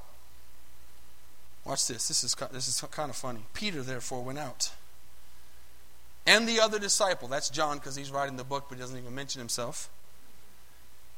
watch 1.65 1.87
this. 1.89 2.09
This 2.09 2.25
is, 2.25 2.35
this 2.53 2.69
is 2.69 2.81
kind 2.91 3.11
of 3.11 3.17
funny. 3.17 3.41
Peter, 3.55 3.83
therefore, 3.83 4.23
went 4.23 4.39
out. 4.39 4.71
And 6.27 6.49
the 6.49 6.61
other 6.61 6.79
disciple, 6.79 7.29
that's 7.29 7.51
John 7.51 7.79
because 7.79 7.97
he's 7.97 8.11
writing 8.11 8.37
the 8.37 8.45
book 8.45 8.67
but 8.69 8.77
he 8.77 8.81
doesn't 8.81 8.97
even 8.97 9.15
mention 9.15 9.41
himself. 9.41 9.91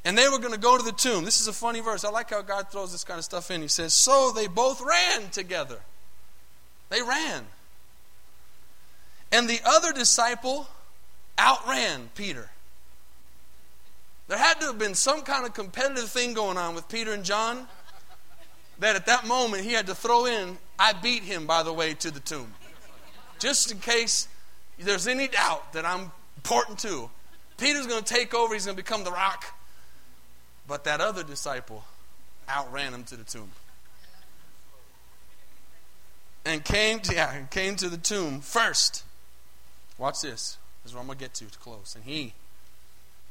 And 0.04 0.16
they 0.16 0.28
were 0.28 0.38
going 0.38 0.52
to 0.52 0.58
go 0.58 0.76
to 0.76 0.84
the 0.84 0.92
tomb. 0.92 1.24
This 1.24 1.40
is 1.40 1.48
a 1.48 1.52
funny 1.52 1.80
verse. 1.80 2.04
I 2.04 2.10
like 2.10 2.30
how 2.30 2.42
God 2.42 2.70
throws 2.70 2.92
this 2.92 3.02
kind 3.02 3.18
of 3.18 3.24
stuff 3.24 3.50
in. 3.50 3.60
He 3.60 3.68
says, 3.68 3.92
So 3.92 4.32
they 4.34 4.46
both 4.46 4.80
ran 4.80 5.30
together. 5.30 5.80
They 6.90 7.02
ran. 7.02 7.44
And 9.32 9.48
the 9.48 9.58
other 9.64 9.92
disciple 9.92 10.68
outran 11.38 12.10
Peter. 12.14 12.50
There 14.28 14.38
had 14.38 14.60
to 14.60 14.66
have 14.66 14.78
been 14.78 14.94
some 14.94 15.22
kind 15.22 15.44
of 15.44 15.54
competitive 15.54 16.08
thing 16.08 16.34
going 16.34 16.56
on 16.56 16.74
with 16.74 16.88
Peter 16.88 17.12
and 17.12 17.24
John 17.24 17.66
that 18.78 18.96
at 18.96 19.06
that 19.06 19.26
moment 19.26 19.64
he 19.64 19.72
had 19.72 19.86
to 19.86 19.94
throw 19.94 20.26
in, 20.26 20.58
I 20.78 20.92
beat 20.92 21.22
him, 21.22 21.46
by 21.46 21.62
the 21.62 21.72
way, 21.72 21.94
to 21.94 22.10
the 22.10 22.20
tomb. 22.20 22.52
Just 23.38 23.70
in 23.70 23.78
case 23.78 24.28
there's 24.78 25.06
any 25.06 25.28
doubt 25.28 25.72
that 25.72 25.84
I'm 25.84 26.12
important 26.36 26.78
too. 26.78 27.10
Peter's 27.58 27.86
going 27.86 28.02
to 28.02 28.14
take 28.14 28.34
over, 28.34 28.54
he's 28.54 28.66
going 28.66 28.76
to 28.76 28.82
become 28.82 29.04
the 29.04 29.10
rock. 29.10 29.44
But 30.68 30.84
that 30.84 31.00
other 31.00 31.22
disciple 31.22 31.84
outran 32.48 32.92
him 32.92 33.04
to 33.04 33.16
the 33.16 33.24
tomb. 33.24 33.50
And 36.44 36.64
came 36.64 37.00
to, 37.00 37.14
yeah, 37.16 37.44
came 37.50 37.76
to 37.76 37.88
the 37.88 37.96
tomb 37.96 38.40
first. 38.40 39.04
Watch 39.98 40.20
this. 40.22 40.58
This 40.82 40.90
is 40.90 40.94
where 40.94 41.00
I'm 41.00 41.06
going 41.06 41.18
to 41.18 41.24
get 41.24 41.34
to 41.34 41.46
to 41.46 41.58
close. 41.58 41.94
And 41.96 42.04
he, 42.04 42.34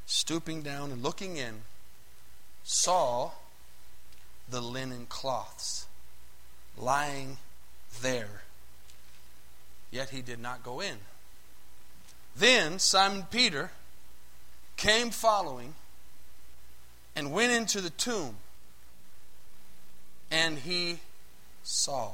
stooping 0.06 0.62
down 0.62 0.92
and 0.92 1.04
looking 1.04 1.38
in, 1.38 1.62
saw 2.64 3.32
the 4.50 4.62
linen 4.62 5.06
cloths 5.08 5.88
lying 6.78 7.38
there. 8.02 8.42
Yet 9.92 10.10
he 10.10 10.22
did 10.22 10.40
not 10.40 10.64
go 10.64 10.82
in. 10.82 10.98
Then 12.36 12.80
Simon 12.80 13.24
Peter 13.32 13.72
came 14.76 15.10
following 15.10 15.74
and 17.16 17.32
went 17.32 17.52
into 17.52 17.82
the 17.82 17.90
tomb. 17.90 18.36
And 20.30 20.60
he 20.60 21.00
saw. 21.64 22.12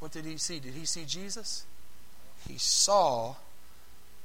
What 0.00 0.12
did 0.12 0.24
he 0.24 0.36
see? 0.36 0.58
Did 0.58 0.74
he 0.74 0.84
see 0.84 1.04
Jesus? 1.04 1.64
He 2.48 2.58
saw 2.58 3.36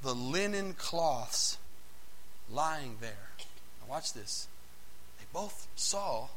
the 0.02 0.16
linen 0.16 0.74
cloths 0.74 1.58
lying 2.52 2.98
there. 3.00 3.30
Now 3.82 3.94
watch 3.94 4.14
this. 4.14 4.48
They 5.32 5.40
both 5.40 5.68
saw 5.76 6.28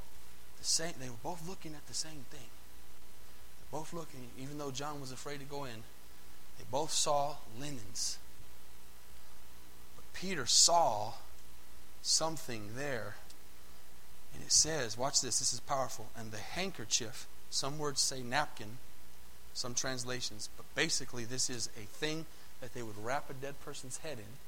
the 0.58 0.64
same, 0.64 0.94
they 1.00 1.08
were 1.08 1.14
both 1.22 1.48
looking 1.48 1.74
at 1.74 1.86
the 1.86 1.94
same 1.94 2.24
thing. 2.30 2.50
They're 3.58 3.80
both 3.80 3.92
looking, 3.92 4.28
even 4.38 4.58
though 4.58 4.70
John 4.70 5.00
was 5.00 5.12
afraid 5.12 5.40
to 5.40 5.44
go 5.44 5.64
in, 5.64 5.82
they 6.58 6.64
both 6.70 6.92
saw 6.92 7.36
linens. 7.58 8.18
But 9.96 10.04
Peter 10.12 10.46
saw 10.46 11.14
something 12.02 12.70
there. 12.76 13.16
And 14.34 14.42
it 14.42 14.52
says, 14.52 14.96
watch 14.96 15.20
this, 15.20 15.38
this 15.38 15.52
is 15.52 15.60
powerful. 15.60 16.08
And 16.16 16.30
the 16.30 16.38
handkerchief, 16.38 17.26
some 17.50 17.78
words 17.78 18.00
say 18.00 18.22
napkin, 18.22 18.78
some 19.54 19.74
translations, 19.74 20.48
but 20.56 20.66
basically 20.74 21.24
this 21.24 21.50
is 21.50 21.68
a 21.76 21.86
thing 21.86 22.24
that 22.60 22.74
they 22.74 22.82
would 22.82 22.96
wrap 23.02 23.28
a 23.28 23.34
dead 23.34 23.60
person's 23.64 23.98
head 23.98 24.18
in, 24.18 24.38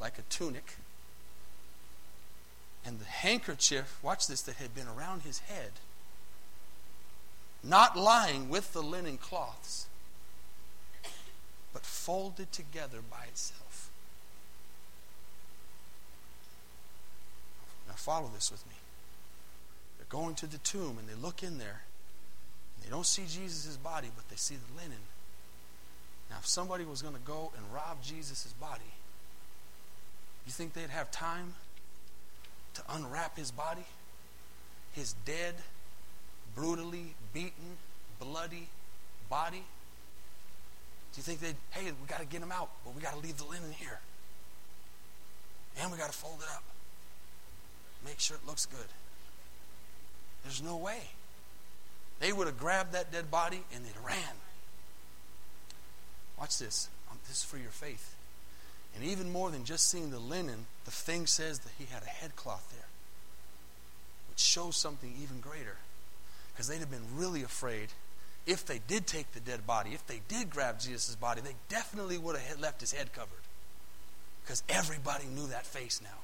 like 0.00 0.18
a 0.18 0.22
tunic. 0.22 0.76
And 2.84 3.00
the 3.00 3.06
handkerchief, 3.06 3.98
watch 4.02 4.26
this, 4.26 4.42
that 4.42 4.56
had 4.56 4.74
been 4.74 4.88
around 4.88 5.22
his 5.22 5.38
head, 5.40 5.72
not 7.62 7.96
lying 7.96 8.50
with 8.50 8.72
the 8.72 8.82
linen 8.82 9.16
cloths, 9.16 9.86
but 11.72 11.82
folded 11.82 12.52
together 12.52 12.98
by 13.10 13.24
itself. 13.24 13.90
Now, 17.88 17.94
follow 17.94 18.30
this 18.34 18.50
with 18.50 18.66
me. 18.66 18.74
They're 19.96 20.06
going 20.08 20.34
to 20.36 20.46
the 20.46 20.58
tomb 20.58 20.98
and 20.98 21.08
they 21.08 21.14
look 21.14 21.42
in 21.42 21.58
there. 21.58 21.82
And 22.76 22.84
they 22.84 22.90
don't 22.90 23.06
see 23.06 23.22
Jesus' 23.22 23.76
body, 23.76 24.08
but 24.14 24.28
they 24.28 24.36
see 24.36 24.56
the 24.56 24.80
linen. 24.80 25.00
Now, 26.30 26.36
if 26.40 26.46
somebody 26.46 26.84
was 26.84 27.02
going 27.02 27.14
to 27.14 27.20
go 27.20 27.52
and 27.56 27.64
rob 27.72 28.02
Jesus' 28.02 28.52
body, 28.60 28.82
you 30.46 30.52
think 30.52 30.74
they'd 30.74 30.90
have 30.90 31.10
time 31.10 31.54
to 32.74 32.82
unwrap 32.90 33.36
his 33.36 33.50
body? 33.50 33.84
His 34.92 35.14
dead, 35.24 35.54
brutally 36.54 37.14
beaten, 37.32 37.78
bloody 38.20 38.68
body? 39.28 39.64
Do 41.12 41.18
you 41.18 41.22
think 41.22 41.40
they'd, 41.40 41.56
hey, 41.70 41.84
we 41.84 42.06
got 42.08 42.20
to 42.20 42.26
get 42.26 42.42
him 42.42 42.52
out, 42.52 42.70
but 42.84 42.94
we 42.94 43.02
got 43.02 43.12
to 43.12 43.20
leave 43.20 43.36
the 43.36 43.44
linen 43.44 43.72
here? 43.72 44.00
And 45.80 45.90
we 45.90 45.98
got 45.98 46.10
to 46.10 46.16
fold 46.16 46.40
it 46.40 46.48
up. 46.52 46.64
Make 48.04 48.20
sure 48.20 48.36
it 48.36 48.46
looks 48.46 48.66
good. 48.66 48.86
There's 50.42 50.62
no 50.62 50.76
way. 50.76 51.00
They 52.20 52.32
would 52.32 52.46
have 52.46 52.58
grabbed 52.58 52.92
that 52.92 53.10
dead 53.10 53.30
body 53.30 53.62
and 53.74 53.84
they'd 53.84 54.06
ran. 54.06 54.36
Watch 56.38 56.58
this. 56.58 56.88
Um, 57.10 57.18
this 57.28 57.38
is 57.38 57.44
for 57.44 57.58
your 57.58 57.70
faith. 57.70 58.13
And 58.94 59.04
even 59.04 59.32
more 59.32 59.50
than 59.50 59.64
just 59.64 59.90
seeing 59.90 60.10
the 60.10 60.18
linen, 60.18 60.66
the 60.84 60.90
thing 60.90 61.26
says 61.26 61.60
that 61.60 61.72
he 61.78 61.86
had 61.86 62.02
a 62.02 62.06
headcloth 62.06 62.70
there, 62.72 62.86
which 64.30 64.38
shows 64.38 64.76
something 64.76 65.12
even 65.20 65.40
greater. 65.40 65.76
Because 66.52 66.68
they'd 66.68 66.78
have 66.78 66.90
been 66.90 67.16
really 67.16 67.42
afraid 67.42 67.88
if 68.46 68.66
they 68.66 68.80
did 68.86 69.06
take 69.06 69.32
the 69.32 69.40
dead 69.40 69.66
body, 69.66 69.90
if 69.94 70.06
they 70.06 70.20
did 70.28 70.50
grab 70.50 70.78
Jesus' 70.78 71.16
body, 71.16 71.40
they 71.40 71.54
definitely 71.68 72.18
would 72.18 72.36
have 72.36 72.60
left 72.60 72.80
his 72.80 72.92
head 72.92 73.12
covered. 73.12 73.30
Because 74.44 74.62
everybody 74.68 75.24
knew 75.24 75.46
that 75.46 75.66
face 75.66 76.00
now. 76.02 76.20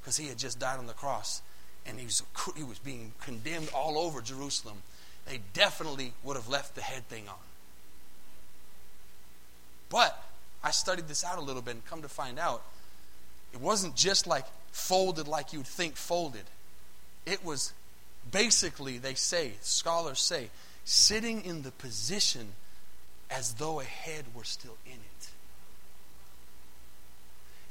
Because 0.00 0.16
he 0.16 0.28
had 0.28 0.38
just 0.38 0.58
died 0.58 0.78
on 0.78 0.86
the 0.86 0.92
cross 0.92 1.42
and 1.86 1.98
he 1.98 2.04
was, 2.04 2.22
he 2.56 2.62
was 2.62 2.78
being 2.78 3.12
condemned 3.20 3.70
all 3.74 3.98
over 3.98 4.20
Jerusalem. 4.20 4.82
They 5.26 5.40
definitely 5.54 6.12
would 6.22 6.36
have 6.36 6.48
left 6.48 6.74
the 6.74 6.82
head 6.82 7.08
thing 7.08 7.28
on. 7.28 7.34
But 9.88 10.22
I 10.62 10.70
studied 10.70 11.08
this 11.08 11.24
out 11.24 11.38
a 11.38 11.40
little 11.40 11.62
bit 11.62 11.74
and 11.74 11.84
come 11.86 12.02
to 12.02 12.08
find 12.08 12.38
out 12.38 12.62
it 13.52 13.60
wasn't 13.60 13.96
just 13.96 14.26
like 14.26 14.44
folded 14.72 15.26
like 15.26 15.52
you'd 15.52 15.66
think 15.66 15.96
folded. 15.96 16.44
It 17.26 17.44
was 17.44 17.72
basically, 18.30 18.98
they 18.98 19.14
say, 19.14 19.52
scholars 19.60 20.20
say, 20.20 20.50
sitting 20.84 21.44
in 21.44 21.62
the 21.62 21.70
position 21.70 22.48
as 23.30 23.54
though 23.54 23.80
a 23.80 23.84
head 23.84 24.26
were 24.34 24.44
still 24.44 24.76
in 24.86 24.92
it. 24.92 25.28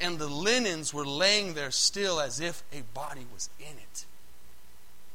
And 0.01 0.17
the 0.17 0.27
linens 0.27 0.93
were 0.93 1.05
laying 1.05 1.53
there 1.53 1.71
still 1.71 2.21
as 2.21 2.39
if 2.39 2.63
a 2.71 2.81
body 2.93 3.25
was 3.33 3.49
in 3.59 3.77
it. 3.77 4.05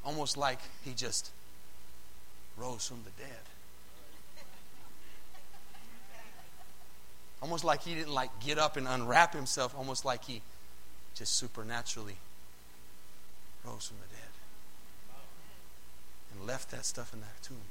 Almost 0.05 0.37
like 0.37 0.59
he 0.85 0.93
just 0.93 1.31
rose 2.57 2.87
from 2.87 3.03
the 3.05 3.23
dead. 3.23 3.41
Almost 7.45 7.63
like 7.63 7.83
he 7.83 7.95
didn't 7.95 8.15
like 8.15 8.31
get 8.41 8.57
up 8.57 8.79
and 8.79 8.89
unwrap 8.89 9.35
himself, 9.35 9.75
almost 9.77 10.03
like 10.03 10.25
he 10.25 10.41
just 11.15 11.37
supernaturally 11.37 12.17
rose 13.63 13.87
from 13.87 13.99
the 13.99 14.17
dead 14.17 15.19
and 16.33 16.47
left 16.47 16.71
that 16.71 16.87
stuff 16.87 17.13
in 17.13 17.21
that 17.21 17.43
tomb 17.43 17.69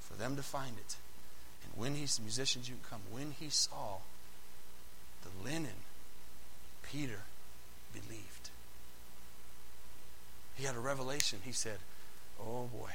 for 0.00 0.14
them 0.14 0.34
to 0.34 0.42
find 0.42 0.76
it. 0.78 0.96
And 1.62 1.80
when 1.80 1.94
he's 1.94 2.18
musicians, 2.20 2.68
you 2.68 2.74
can 2.74 2.98
come. 2.98 3.00
When 3.12 3.36
he 3.38 3.50
saw 3.50 3.98
the 5.22 5.48
linen, 5.48 5.84
Peter 6.82 7.20
believed. 7.92 8.50
He 10.56 10.64
had 10.64 10.74
a 10.74 10.80
revelation. 10.80 11.38
He 11.44 11.52
said, 11.52 11.78
Oh 12.40 12.68
boy, 12.76 12.90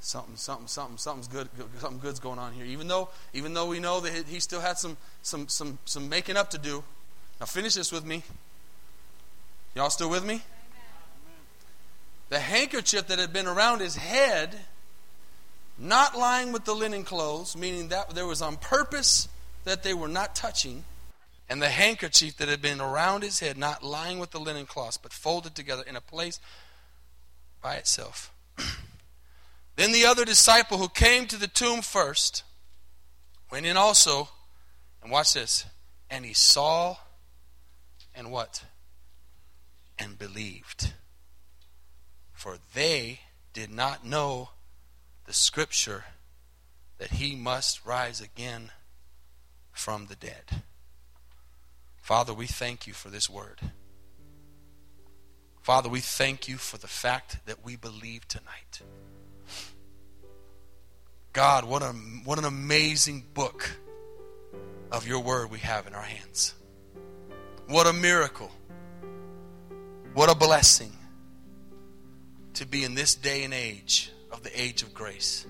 something, 0.00 0.36
something, 0.36 0.66
something, 0.66 0.96
something's 0.96 1.28
good, 1.28 1.48
something 1.78 2.00
good's 2.00 2.18
going 2.18 2.38
on 2.38 2.52
here. 2.52 2.64
Even 2.64 2.88
though, 2.88 3.10
even 3.32 3.54
though 3.54 3.66
we 3.66 3.78
know 3.78 4.00
that 4.00 4.26
he 4.26 4.40
still 4.40 4.60
had 4.60 4.78
some, 4.78 4.96
some, 5.22 5.48
some, 5.48 5.78
some 5.84 6.08
making 6.08 6.36
up 6.36 6.50
to 6.50 6.58
do. 6.58 6.82
Now 7.38 7.46
finish 7.46 7.74
this 7.74 7.92
with 7.92 8.04
me. 8.04 8.22
Y'all 9.74 9.90
still 9.90 10.10
with 10.10 10.24
me? 10.24 10.42
The 12.28 12.38
handkerchief 12.38 13.06
that 13.08 13.18
had 13.18 13.32
been 13.32 13.46
around 13.46 13.80
his 13.80 13.96
head, 13.96 14.56
not 15.78 16.16
lying 16.16 16.52
with 16.52 16.64
the 16.64 16.74
linen 16.74 17.04
clothes, 17.04 17.56
meaning 17.56 17.88
that 17.88 18.10
there 18.10 18.26
was 18.26 18.42
on 18.42 18.56
purpose 18.56 19.28
that 19.64 19.82
they 19.82 19.94
were 19.94 20.08
not 20.08 20.34
touching, 20.34 20.84
and 21.48 21.60
the 21.60 21.68
handkerchief 21.68 22.36
that 22.36 22.48
had 22.48 22.62
been 22.62 22.80
around 22.80 23.22
his 23.22 23.40
head, 23.40 23.58
not 23.58 23.82
lying 23.82 24.18
with 24.18 24.30
the 24.30 24.38
linen 24.38 24.66
cloths, 24.66 24.96
but 24.96 25.12
folded 25.12 25.54
together 25.54 25.82
in 25.86 25.96
a 25.96 26.00
place 26.00 26.38
by 27.60 27.74
itself. 27.74 28.32
then 29.76 29.92
the 29.92 30.06
other 30.06 30.24
disciple 30.24 30.78
who 30.78 30.88
came 30.88 31.26
to 31.26 31.36
the 31.36 31.48
tomb 31.48 31.82
first 31.82 32.42
went 33.50 33.66
in 33.66 33.76
also, 33.76 34.28
and 35.02 35.10
watch 35.10 35.34
this, 35.34 35.64
and 36.10 36.24
he 36.24 36.34
saw 36.34 36.96
and 38.14 38.30
what? 38.30 38.64
And 39.98 40.18
believed. 40.18 40.92
For 42.32 42.58
they 42.74 43.20
did 43.52 43.70
not 43.70 44.04
know 44.04 44.50
the 45.26 45.32
scripture 45.32 46.04
that 46.98 47.12
he 47.12 47.34
must 47.34 47.84
rise 47.84 48.20
again 48.20 48.70
from 49.72 50.06
the 50.06 50.16
dead. 50.16 50.62
Father, 52.00 52.34
we 52.34 52.46
thank 52.46 52.86
you 52.86 52.92
for 52.92 53.08
this 53.08 53.30
word. 53.30 53.60
Father, 55.62 55.88
we 55.88 56.00
thank 56.00 56.48
you 56.48 56.56
for 56.56 56.78
the 56.78 56.88
fact 56.88 57.38
that 57.46 57.64
we 57.64 57.76
believe 57.76 58.26
tonight. 58.26 58.80
God, 61.32 61.64
what, 61.64 61.82
a, 61.82 61.92
what 62.24 62.38
an 62.38 62.44
amazing 62.44 63.24
book 63.34 63.70
of 64.90 65.06
your 65.06 65.20
word 65.20 65.50
we 65.50 65.60
have 65.60 65.86
in 65.86 65.94
our 65.94 66.02
hands. 66.02 66.54
What 67.68 67.86
a 67.86 67.92
miracle. 67.92 68.50
What 70.14 70.28
a 70.28 70.34
blessing 70.34 70.92
to 72.54 72.66
be 72.66 72.82
in 72.84 72.94
this 72.94 73.14
day 73.14 73.44
and 73.44 73.54
age 73.54 74.10
of 74.32 74.42
the 74.42 74.60
age 74.60 74.82
of 74.82 74.92
grace. 74.92 75.46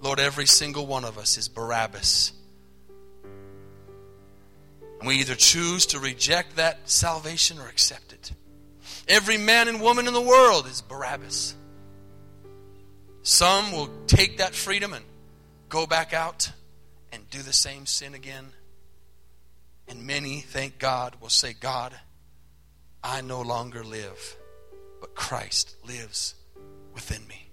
Lord, 0.00 0.20
every 0.20 0.46
single 0.46 0.86
one 0.86 1.04
of 1.04 1.18
us 1.18 1.36
is 1.36 1.48
Barabbas. 1.48 2.32
And 5.00 5.08
we 5.08 5.16
either 5.16 5.34
choose 5.34 5.86
to 5.86 5.98
reject 5.98 6.56
that 6.56 6.88
salvation 6.88 7.58
or 7.58 7.66
accept 7.66 8.12
it. 8.12 8.30
Every 9.08 9.36
man 9.36 9.66
and 9.66 9.80
woman 9.80 10.06
in 10.06 10.14
the 10.14 10.20
world 10.20 10.66
is 10.66 10.82
Barabbas. 10.82 11.56
Some 13.26 13.72
will 13.72 13.90
take 14.06 14.38
that 14.38 14.54
freedom 14.54 14.92
and 14.92 15.04
go 15.68 15.84
back 15.84 16.12
out 16.12 16.52
and 17.10 17.28
do 17.28 17.42
the 17.42 17.52
same 17.52 17.84
sin 17.84 18.14
again. 18.14 18.52
And 19.88 20.06
many, 20.06 20.42
thank 20.42 20.78
God, 20.78 21.16
will 21.20 21.28
say, 21.28 21.52
God, 21.52 21.92
I 23.02 23.22
no 23.22 23.40
longer 23.40 23.82
live, 23.82 24.36
but 25.00 25.16
Christ 25.16 25.74
lives 25.84 26.36
within 26.94 27.26
me. 27.26 27.45